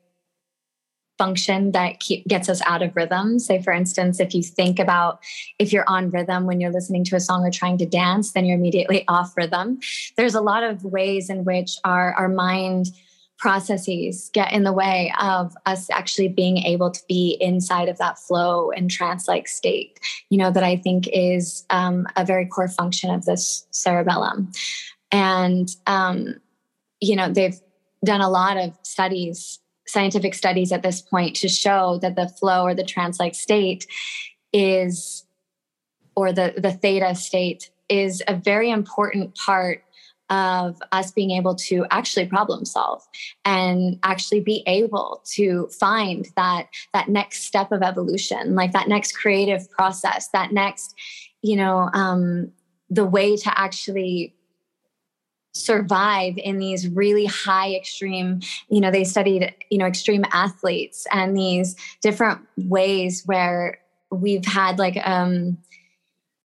[1.18, 3.38] function that keep, gets us out of rhythm.
[3.38, 5.20] Say, for instance, if you think about
[5.58, 8.44] if you're on rhythm when you're listening to a song or trying to dance, then
[8.44, 9.80] you're immediately off rhythm.
[10.16, 12.86] There's a lot of ways in which our, our mind
[13.38, 18.18] processes get in the way of us actually being able to be inside of that
[18.18, 19.98] flow and trance like state,
[20.30, 24.52] you know, that I think is um, a very core function of this cerebellum.
[25.10, 26.36] And, um,
[27.00, 27.60] you know, they've
[28.04, 32.64] done a lot of studies, scientific studies at this point to show that the flow
[32.64, 33.86] or the trance like state
[34.52, 35.26] is,
[36.14, 39.84] or the, the theta state is a very important part
[40.30, 43.02] of us being able to actually problem solve
[43.44, 49.12] and actually be able to find that that next step of evolution like that next
[49.12, 50.94] creative process that next
[51.42, 52.50] you know um,
[52.88, 54.34] the way to actually
[55.52, 61.36] survive in these really high extreme you know they studied you know extreme athletes and
[61.36, 63.78] these different ways where
[64.10, 65.56] we've had like um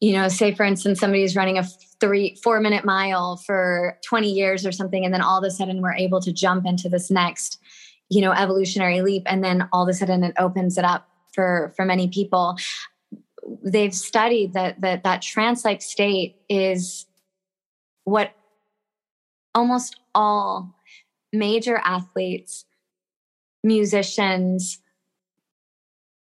[0.00, 1.64] you know say for instance somebody's running a
[2.00, 5.82] three four minute mile for 20 years or something and then all of a sudden
[5.82, 7.60] we're able to jump into this next
[8.08, 11.72] you know evolutionary leap and then all of a sudden it opens it up for
[11.76, 12.56] for many people.
[13.64, 17.06] They've studied that that that trance like state is
[18.02, 18.32] what
[19.54, 20.74] almost all
[21.32, 22.64] major athletes
[23.62, 24.80] musicians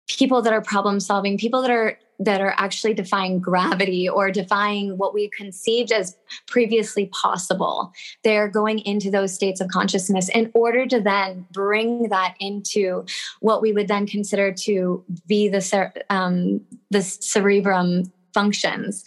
[0.07, 4.97] people that are problem solving people that are that are actually defying gravity or defying
[4.97, 6.15] what we conceived as
[6.47, 7.91] previously possible.
[8.23, 13.05] They're going into those states of consciousness in order to then bring that into
[13.39, 19.03] what we would then consider to be the um, the cerebrum functions.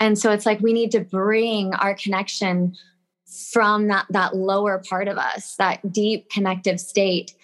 [0.00, 2.76] And so it's like we need to bring our connection
[3.52, 7.34] from that that lower part of us, that deep connective state,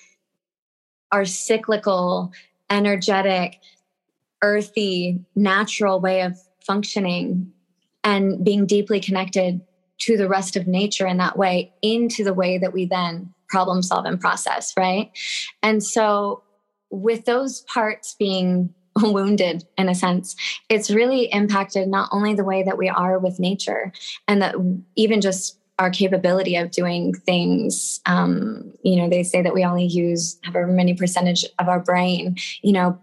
[1.12, 2.32] our cyclical,
[2.70, 3.60] energetic,
[4.42, 7.52] earthy, natural way of functioning
[8.02, 9.60] and being deeply connected
[9.98, 13.82] to the rest of nature in that way into the way that we then problem
[13.82, 15.10] solve and process, right?
[15.62, 16.42] And so,
[16.90, 20.36] with those parts being wounded in a sense,
[20.68, 23.92] it's really impacted not only the way that we are with nature
[24.28, 24.54] and that
[24.96, 29.84] even just our capability of doing things um, you know they say that we only
[29.84, 32.98] use however many percentage of our brain you know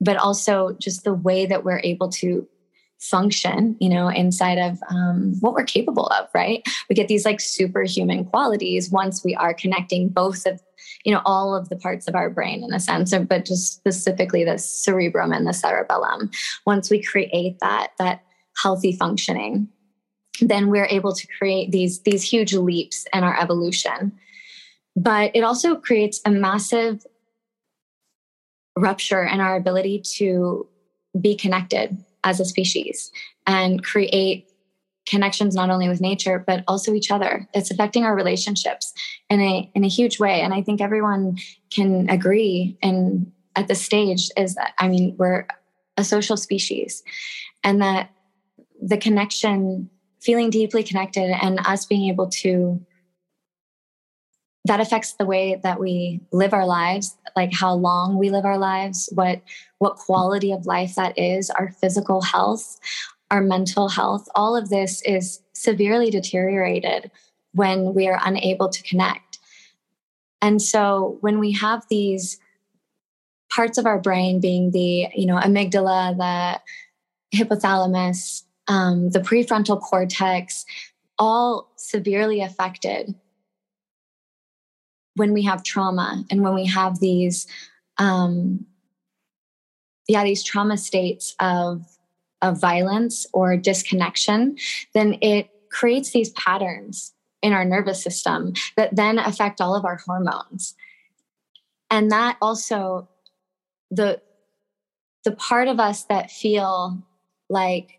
[0.00, 2.46] but also just the way that we're able to
[3.00, 6.62] function you know inside of um, what we're capable of right?
[6.88, 10.60] We get these like superhuman qualities once we are connecting both of
[11.04, 14.44] you know all of the parts of our brain in a sense but just specifically
[14.44, 16.30] the cerebrum and the cerebellum.
[16.66, 18.22] Once we create that that
[18.60, 19.68] healthy functioning
[20.40, 24.12] then we're able to create these these huge leaps in our evolution.
[24.96, 27.04] But it also creates a massive
[28.76, 30.66] rupture in our ability to
[31.20, 33.10] be connected as a species
[33.46, 34.48] and create
[35.06, 37.48] connections not only with nature but also each other.
[37.54, 38.92] It's affecting our relationships
[39.30, 40.40] in a in a huge way.
[40.40, 41.38] And i think everyone
[41.70, 45.46] can agree and at this stage is that i mean we're
[45.96, 47.02] a social species
[47.64, 48.10] and that
[48.80, 49.90] the connection
[50.20, 52.80] feeling deeply connected and us being able to
[54.64, 58.58] that affects the way that we live our lives like how long we live our
[58.58, 59.40] lives what
[59.78, 62.78] what quality of life that is our physical health
[63.30, 64.28] our mental health.
[64.34, 67.10] All of this is severely deteriorated
[67.52, 69.38] when we are unable to connect.
[70.40, 72.38] And so when we have these
[73.50, 76.60] parts of our brain being the you know amygdala the
[77.36, 80.64] hypothalamus um, the prefrontal cortex
[81.18, 83.14] all severely affected
[85.16, 87.46] when we have trauma and when we have these
[87.98, 88.64] um,
[90.06, 91.84] yeah these trauma states of
[92.40, 94.56] of violence or disconnection
[94.94, 97.12] then it creates these patterns
[97.42, 100.74] in our nervous system that then affect all of our hormones.
[101.90, 103.08] And that also
[103.90, 104.20] the
[105.24, 107.02] the part of us that feel
[107.48, 107.97] like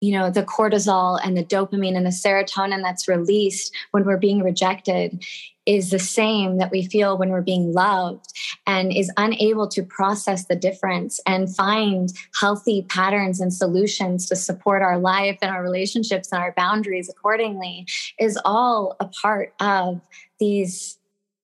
[0.00, 4.42] you know the cortisol and the dopamine and the serotonin that's released when we're being
[4.42, 5.24] rejected
[5.66, 8.32] is the same that we feel when we're being loved
[8.66, 14.80] and is unable to process the difference and find healthy patterns and solutions to support
[14.80, 17.86] our life and our relationships and our boundaries accordingly
[18.18, 20.00] is all a part of
[20.40, 20.98] these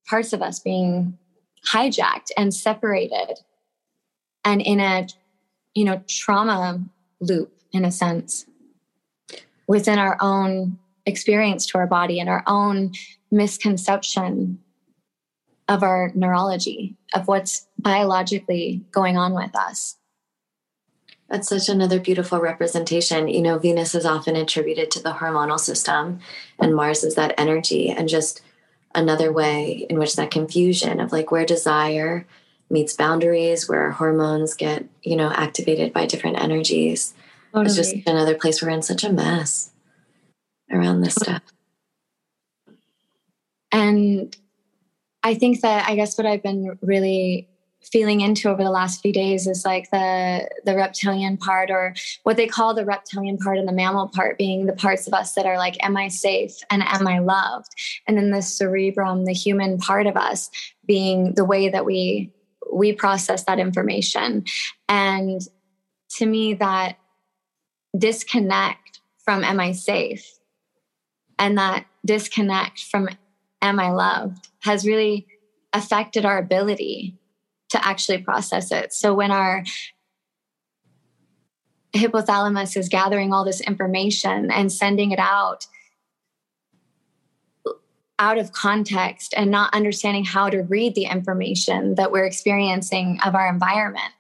[0.09, 1.19] parts of us being
[1.67, 3.41] hijacked and separated
[4.45, 5.07] and in a
[5.75, 6.83] you know trauma
[7.21, 8.47] loop in a sense
[9.67, 12.93] within our own experience to our body and our own
[13.31, 14.59] misconception
[15.69, 19.97] of our neurology, of what's biologically going on with us.
[21.31, 23.29] That's such another beautiful representation.
[23.29, 26.21] You know, Venus is often attributed to the hormonal system,
[26.61, 28.43] and Mars is that energy, and just
[28.95, 32.27] another way in which that confusion of like where desire
[32.71, 37.15] meets boundaries, where hormones get, you know, activated by different energies
[37.55, 37.67] Totally.
[37.67, 39.71] It's just another place we're in such a mess
[40.73, 41.43] around this stuff.
[43.71, 44.37] And
[45.23, 47.49] I think that I guess what I've been really
[47.81, 51.95] feeling into over the last few days is like the the reptilian part or
[52.25, 55.35] what they call the reptilian part and the mammal part being the parts of us
[55.35, 57.69] that are like am i safe and am i loved
[58.09, 60.49] and then the cerebrum the human part of us
[60.87, 62.33] being the way that we
[62.73, 64.43] we process that information
[64.89, 65.43] and
[66.09, 66.97] to me that
[67.97, 70.39] disconnect from am I safe
[71.39, 73.09] and that disconnect from
[73.63, 75.27] am I loved has really
[75.73, 77.17] affected our ability
[77.71, 78.93] to actually process it.
[78.93, 79.65] So when our
[81.95, 85.67] hypothalamus is gathering all this information and sending it out
[88.21, 93.35] out of context and not understanding how to read the information that we're experiencing of
[93.35, 94.13] our environment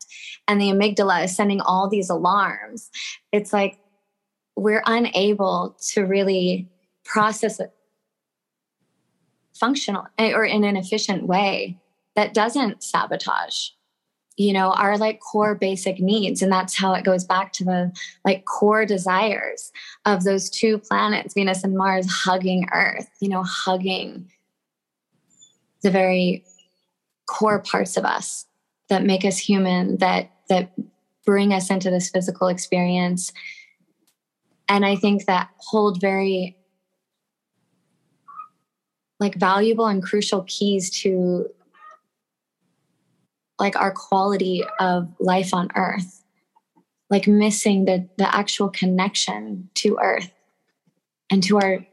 [0.48, 2.90] and the amygdala is sending all these alarms
[3.32, 3.78] it's like
[4.56, 6.68] we're unable to really
[7.04, 7.72] process it
[9.54, 11.78] functional eh, or in an efficient way
[12.16, 13.70] that doesn't sabotage
[14.36, 16.42] you know our like core basic needs.
[16.42, 17.92] And that's how it goes back to the
[18.24, 19.72] like core desires
[20.04, 24.30] of those two planets venus and mars hugging earth you know hugging
[25.82, 26.44] the very
[27.26, 28.46] core parts of us
[28.88, 30.72] that make us human that that
[31.24, 33.32] bring us into this physical experience.
[34.68, 36.56] And i think that hold very
[39.20, 41.46] like valuable and crucial keys to
[43.58, 46.22] like our quality of life on earth
[47.10, 50.30] like missing the the actual connection to earth
[51.30, 51.86] and to our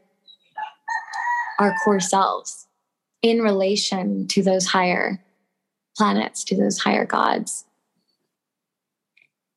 [1.58, 2.66] our core selves
[3.22, 5.22] in relation to those higher
[5.96, 7.64] planets to those higher gods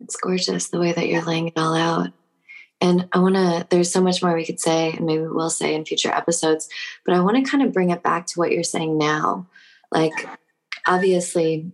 [0.06, 2.14] it's gorgeous the way that you're laying it all out
[2.82, 5.74] and I want to, there's so much more we could say, and maybe we'll say
[5.74, 6.68] in future episodes,
[7.06, 9.47] but I want to kind of bring it back to what you're saying now.
[9.91, 10.14] Like,
[10.86, 11.72] obviously,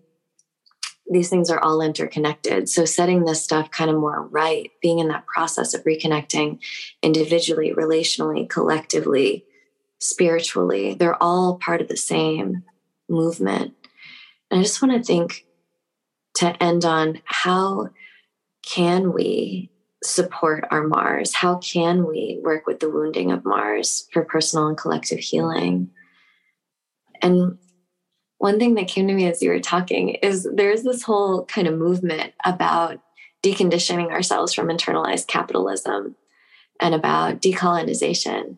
[1.09, 2.69] these things are all interconnected.
[2.69, 6.59] So, setting this stuff kind of more right, being in that process of reconnecting
[7.01, 9.43] individually, relationally, collectively,
[9.99, 12.63] spiritually, they're all part of the same
[13.09, 13.73] movement.
[14.49, 15.45] And I just want to think
[16.35, 17.89] to end on how
[18.65, 19.69] can we
[20.03, 21.33] support our Mars?
[21.35, 25.89] How can we work with the wounding of Mars for personal and collective healing?
[27.21, 27.57] And
[28.37, 31.67] one thing that came to me as you were talking is there's this whole kind
[31.67, 32.99] of movement about
[33.43, 36.15] deconditioning ourselves from internalized capitalism
[36.79, 38.57] and about decolonization.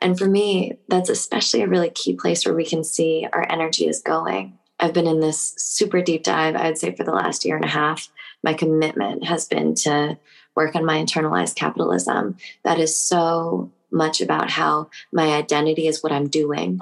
[0.00, 3.86] And for me, that's especially a really key place where we can see our energy
[3.86, 4.58] is going.
[4.80, 7.68] I've been in this super deep dive, I'd say, for the last year and a
[7.68, 8.08] half.
[8.42, 10.18] My commitment has been to
[10.54, 16.12] work on my internalized capitalism that is so much about how my identity is what
[16.12, 16.80] I'm doing,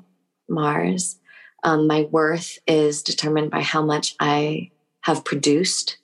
[0.48, 1.16] Mars.
[1.62, 4.70] Um, my worth is determined by how much I
[5.02, 5.98] have produced.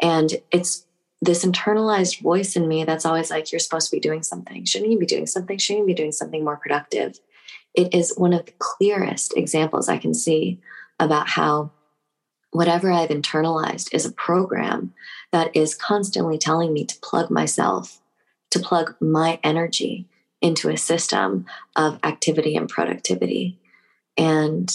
[0.00, 0.86] And it's
[1.22, 4.64] this internalized voice in me that's always like, you're supposed to be doing something.
[4.64, 5.58] Shouldn't you be doing something?
[5.58, 7.18] Shouldn't you be doing something more productive?
[7.74, 10.60] It is one of the clearest examples I can see
[10.98, 11.70] about how
[12.50, 14.94] whatever I've internalized is a program
[15.32, 18.00] that is constantly telling me to plug myself,
[18.50, 20.06] to plug my energy
[20.40, 23.58] into a system of activity and productivity.
[24.16, 24.72] And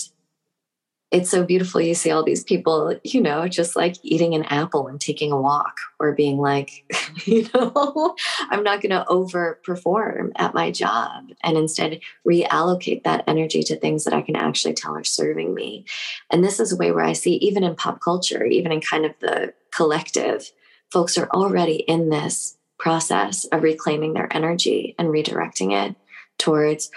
[1.12, 1.82] it's so beautiful.
[1.82, 5.40] You see all these people, you know, just like eating an apple and taking a
[5.40, 6.86] walk, or being like,
[7.26, 8.16] you know,
[8.50, 14.06] I'm not going to overperform at my job and instead reallocate that energy to things
[14.06, 15.86] that I can actually tell are serving me.
[16.30, 19.06] And this is a way where I see, even in pop culture, even in kind
[19.06, 20.50] of the collective,
[20.92, 25.96] folks are already in this process of reclaiming their energy and redirecting it
[26.38, 26.90] towards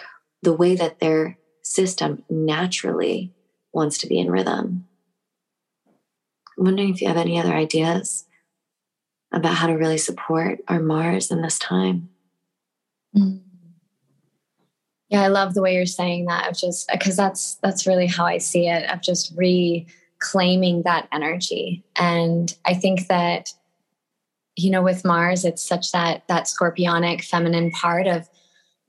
[0.42, 3.33] the way that their system naturally
[3.74, 4.86] wants to be in rhythm.
[6.56, 8.26] I'm wondering if you have any other ideas
[9.32, 12.08] about how to really support our Mars in this time.
[13.16, 13.40] Mm.
[15.08, 16.50] Yeah, I love the way you're saying that.
[16.50, 18.88] Of just because that's that's really how I see it.
[18.90, 23.52] Of just reclaiming that energy, and I think that
[24.56, 28.28] you know with Mars, it's such that that scorpionic feminine part of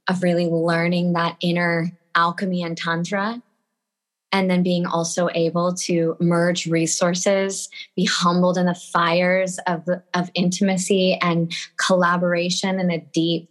[0.07, 3.41] of really learning that inner alchemy and tantra
[4.35, 10.29] and then being also able to merge resources, be humbled in the fires of, of
[10.33, 13.49] intimacy and collaboration in a deep,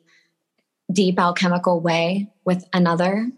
[0.93, 3.30] deep alchemical way with another,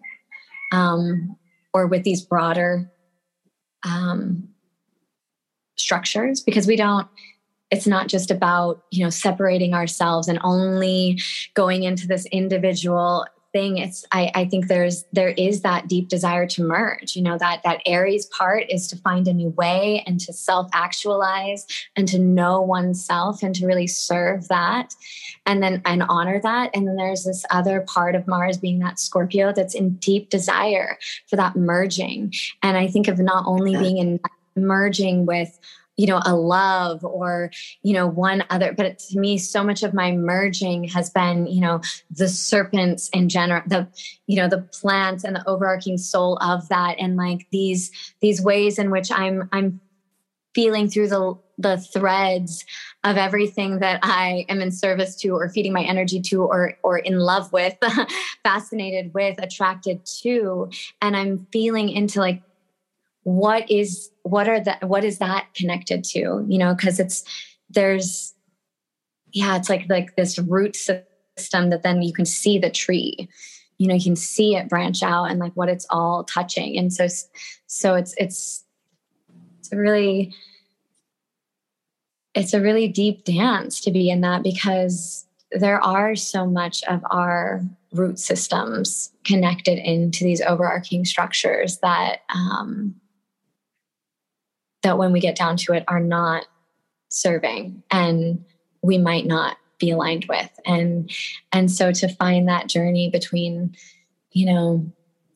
[0.72, 1.36] um,
[1.72, 2.90] or with these broader
[3.84, 4.48] um,
[5.76, 7.06] structures, because we don't
[7.68, 11.20] it's not just about you know separating ourselves and only
[11.54, 13.26] going into this individual
[13.56, 17.38] thing it's I, I think there's there is that deep desire to merge you know
[17.38, 22.06] that that aries part is to find a new way and to self actualize and
[22.08, 24.94] to know oneself and to really serve that
[25.46, 26.70] and then and honor that.
[26.74, 30.98] And then there's this other part of mars being that scorpio that's in deep desire
[31.28, 32.34] for that merging.
[32.62, 34.20] And i think of not only being in
[34.56, 35.58] merging with
[35.96, 37.50] you know a love or
[37.82, 41.60] you know one other but to me so much of my merging has been you
[41.60, 41.80] know
[42.10, 43.86] the serpents in general the
[44.26, 47.90] you know the plants and the overarching soul of that and like these
[48.20, 49.80] these ways in which i'm i'm
[50.54, 52.64] feeling through the the threads
[53.04, 56.98] of everything that I am in service to or feeding my energy to or or
[56.98, 57.76] in love with,
[58.42, 60.70] fascinated with, attracted to.
[61.00, 62.42] And I'm feeling into like
[63.26, 66.46] what is what are that what is that connected to?
[66.46, 67.24] You know because it's
[67.68, 68.32] there's
[69.32, 73.28] yeah it's like like this root system that then you can see the tree.
[73.78, 76.78] You know you can see it branch out and like what it's all touching.
[76.78, 77.08] And so
[77.66, 78.64] so it's it's
[79.58, 80.32] it's a really
[82.32, 87.04] it's a really deep dance to be in that because there are so much of
[87.10, 87.60] our
[87.92, 92.94] root systems connected into these overarching structures that um,
[94.86, 96.46] that when we get down to it are not
[97.10, 98.44] serving and
[98.82, 100.50] we might not be aligned with.
[100.64, 101.10] And
[101.52, 103.76] and so to find that journey between
[104.30, 104.92] you know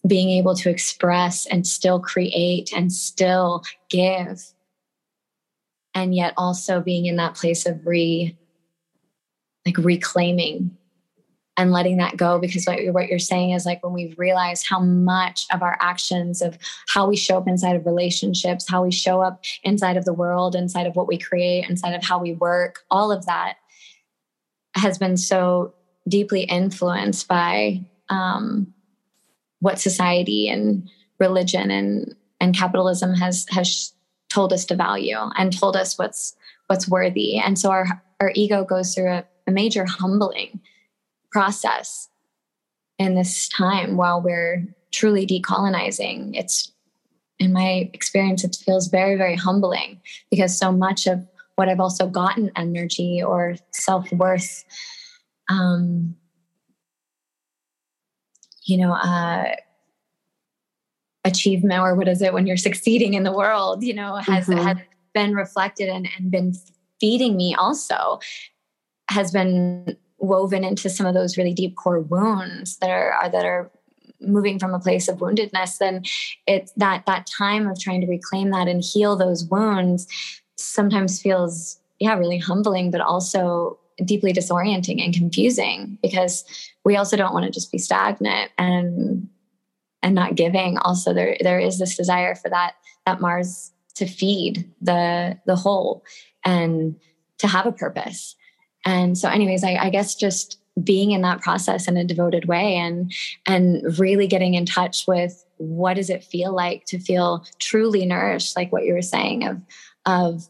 [0.07, 4.40] being able to express and still create and still give
[5.94, 8.36] and yet also being in that place of re
[9.66, 10.74] like reclaiming
[11.61, 14.66] and letting that go because what you're, what you're saying is like when we've realized
[14.66, 16.56] how much of our actions of
[16.88, 20.54] how we show up inside of relationships how we show up inside of the world
[20.54, 23.56] inside of what we create inside of how we work all of that
[24.74, 25.74] has been so
[26.08, 28.72] deeply influenced by um,
[29.61, 30.88] what society and
[31.18, 33.92] religion and and capitalism has has
[34.28, 36.34] told us to value and told us what's
[36.68, 37.36] what's worthy.
[37.36, 40.61] And so our our ego goes through a, a major humbling
[41.33, 42.09] process
[42.99, 46.33] in this time while we're truly decolonizing.
[46.35, 46.72] It's,
[47.39, 50.01] in my experience, it feels very, very humbling
[50.31, 51.26] because so much of
[51.57, 54.64] what I've also gotten energy or self worth,
[55.49, 56.16] um,
[58.64, 59.55] you know, uh,
[61.24, 64.66] achievement or what is it when you're succeeding in the world, you know, has, mm-hmm.
[64.66, 64.76] has
[65.14, 66.55] been reflected and, and been
[67.01, 68.18] feeding me also
[69.09, 73.71] has been woven into some of those really deep core wounds that are, that are
[74.21, 76.03] moving from a place of woundedness then
[76.47, 80.07] it's that that time of trying to reclaim that and heal those wounds
[80.57, 86.45] sometimes feels yeah really humbling but also deeply disorienting and confusing because
[86.85, 89.29] we also don't want to just be stagnant and
[90.03, 90.79] and not giving.
[90.79, 92.75] Also there there is this desire for that
[93.07, 96.05] that mars to feed the the whole
[96.45, 96.97] and
[97.39, 98.37] to have a purpose
[98.85, 102.76] and so anyways I, I, guess just being in that process in a devoted way
[102.76, 103.12] and
[103.47, 108.57] and really getting in touch with what does it feel like to feel truly nourished
[108.57, 109.61] like what you were saying of
[110.07, 110.49] of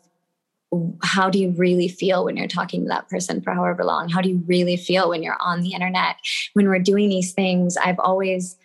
[1.03, 4.09] how do you really feel when you're talking to that person for however long?
[4.09, 6.15] How do you really feel when you're on the internet?
[6.53, 8.57] When we're doing these things i've always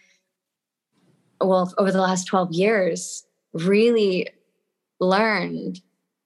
[1.42, 4.30] well over the last 12 years really
[5.00, 5.80] learned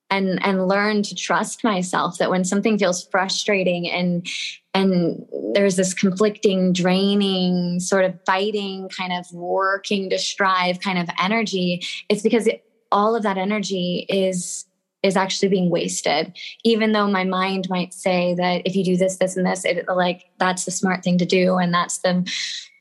[0.09, 4.27] and and learn to trust myself that when something feels frustrating and
[4.73, 11.09] and there's this conflicting draining sort of fighting kind of working to strive kind of
[11.19, 14.65] energy it's because it, all of that energy is
[15.01, 16.37] is actually being wasted.
[16.63, 19.85] Even though my mind might say that if you do this this and this it
[19.87, 22.29] like that's the smart thing to do and that's the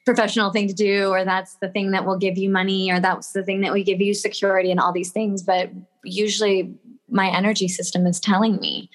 [0.04, 3.32] professional thing to do or that's the thing that will give you money or that's
[3.32, 5.70] the thing that will give you security and all these things but
[6.02, 6.74] usually
[7.10, 8.90] my energy system is telling me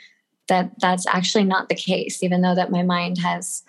[0.48, 3.64] that that's actually not the case even though that my mind has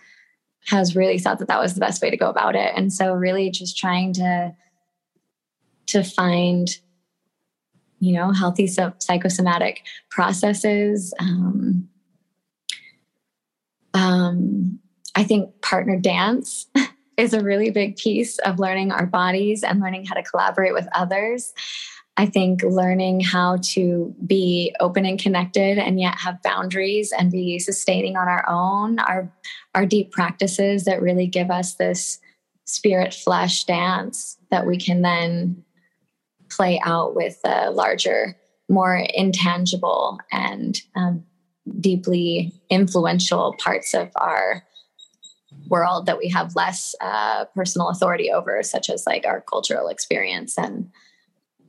[0.66, 2.72] has really thought that that was the best way to go about it.
[2.74, 4.54] And so really just trying to
[5.86, 6.78] to find
[8.00, 11.88] you know healthy psychosomatic processes um,
[13.92, 14.78] um,
[15.14, 16.66] i think partner dance
[17.16, 20.88] is a really big piece of learning our bodies and learning how to collaborate with
[20.94, 21.52] others
[22.16, 27.58] I think learning how to be open and connected and yet have boundaries and be
[27.58, 29.32] sustaining on our own are,
[29.74, 32.20] are deep practices that really give us this
[32.66, 35.64] spirit flesh dance that we can then
[36.50, 38.36] play out with a larger,
[38.68, 41.24] more intangible and um,
[41.80, 44.62] deeply influential parts of our
[45.68, 50.56] world that we have less uh, personal authority over, such as like our cultural experience
[50.56, 50.90] and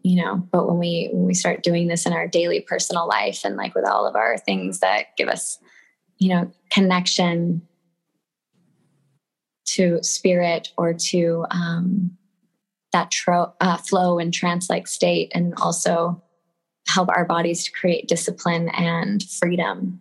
[0.05, 3.41] you know but when we when we start doing this in our daily personal life
[3.43, 5.57] and like with all of our things that give us
[6.19, 7.59] you know connection
[9.65, 12.15] to spirit or to um,
[12.93, 16.21] that tro- uh, flow and trance like state and also
[16.87, 19.99] help our bodies to create discipline and freedom.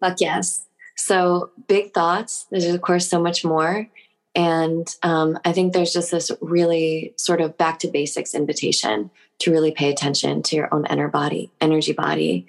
[0.00, 0.66] Fuck yes.
[0.96, 2.46] So big thoughts.
[2.50, 3.88] There's of course so much more
[4.34, 9.10] and um, I think there's just this really sort of back to basics invitation
[9.40, 12.46] to really pay attention to your own inner body, energy body.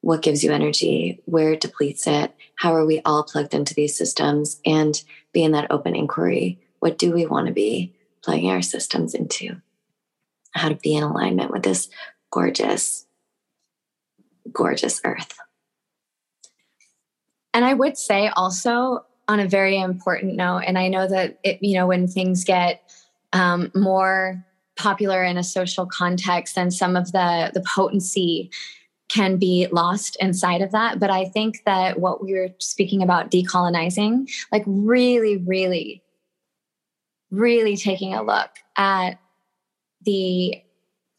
[0.00, 1.20] What gives you energy?
[1.24, 2.34] Where it depletes it?
[2.56, 4.60] How are we all plugged into these systems?
[4.66, 5.02] And
[5.32, 6.60] be in that open inquiry.
[6.80, 9.60] What do we want to be plugging our systems into?
[10.52, 11.88] How to be in alignment with this
[12.30, 13.06] gorgeous,
[14.52, 15.38] gorgeous earth.
[17.54, 21.62] And I would say also, on a very important note, and I know that it,
[21.62, 22.82] you know, when things get
[23.32, 24.44] um, more
[24.76, 28.50] popular in a social context, then some of the the potency
[29.08, 30.98] can be lost inside of that.
[30.98, 36.02] But I think that what we were speaking about decolonizing, like really, really,
[37.30, 39.18] really taking a look at
[40.04, 40.62] the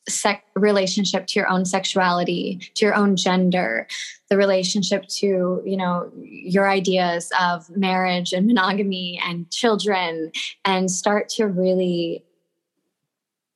[0.07, 3.87] sec- relationship to your own sexuality, to your own gender,
[4.29, 10.31] the relationship to, you know, your ideas of marriage and monogamy and children,
[10.65, 12.23] and start to really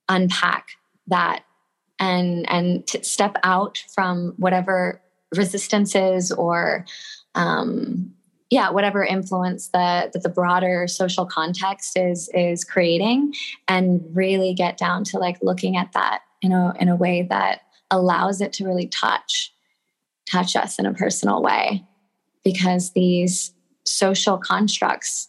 [0.08, 0.68] unpack
[1.06, 1.44] that
[1.98, 5.00] and and to step out from whatever
[5.34, 6.86] resistances or
[7.34, 8.12] um,
[8.50, 13.34] yeah whatever influence that that the broader social context is is creating
[13.66, 17.62] and really get down to like looking at that in a in a way that
[17.90, 19.52] allows it to really touch
[20.30, 21.84] touch us in a personal way.
[22.44, 23.52] Because these
[23.84, 25.28] social constructs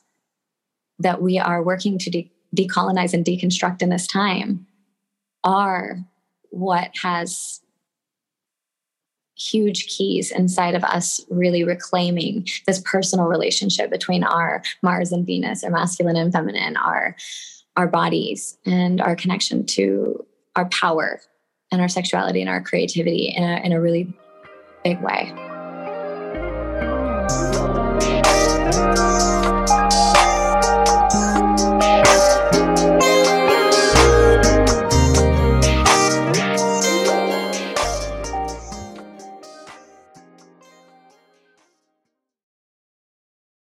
[1.00, 4.68] that we are working to de- decolonize and deconstruct in this time
[5.44, 6.00] are
[6.52, 7.62] what has
[9.38, 15.64] huge keys inside of us really reclaiming this personal relationship between our Mars and Venus,
[15.64, 17.16] our masculine and feminine, our
[17.78, 20.26] our bodies and our connection to
[20.60, 21.22] our power
[21.72, 24.14] and our sexuality and our creativity in a, in a really
[24.84, 25.34] big way.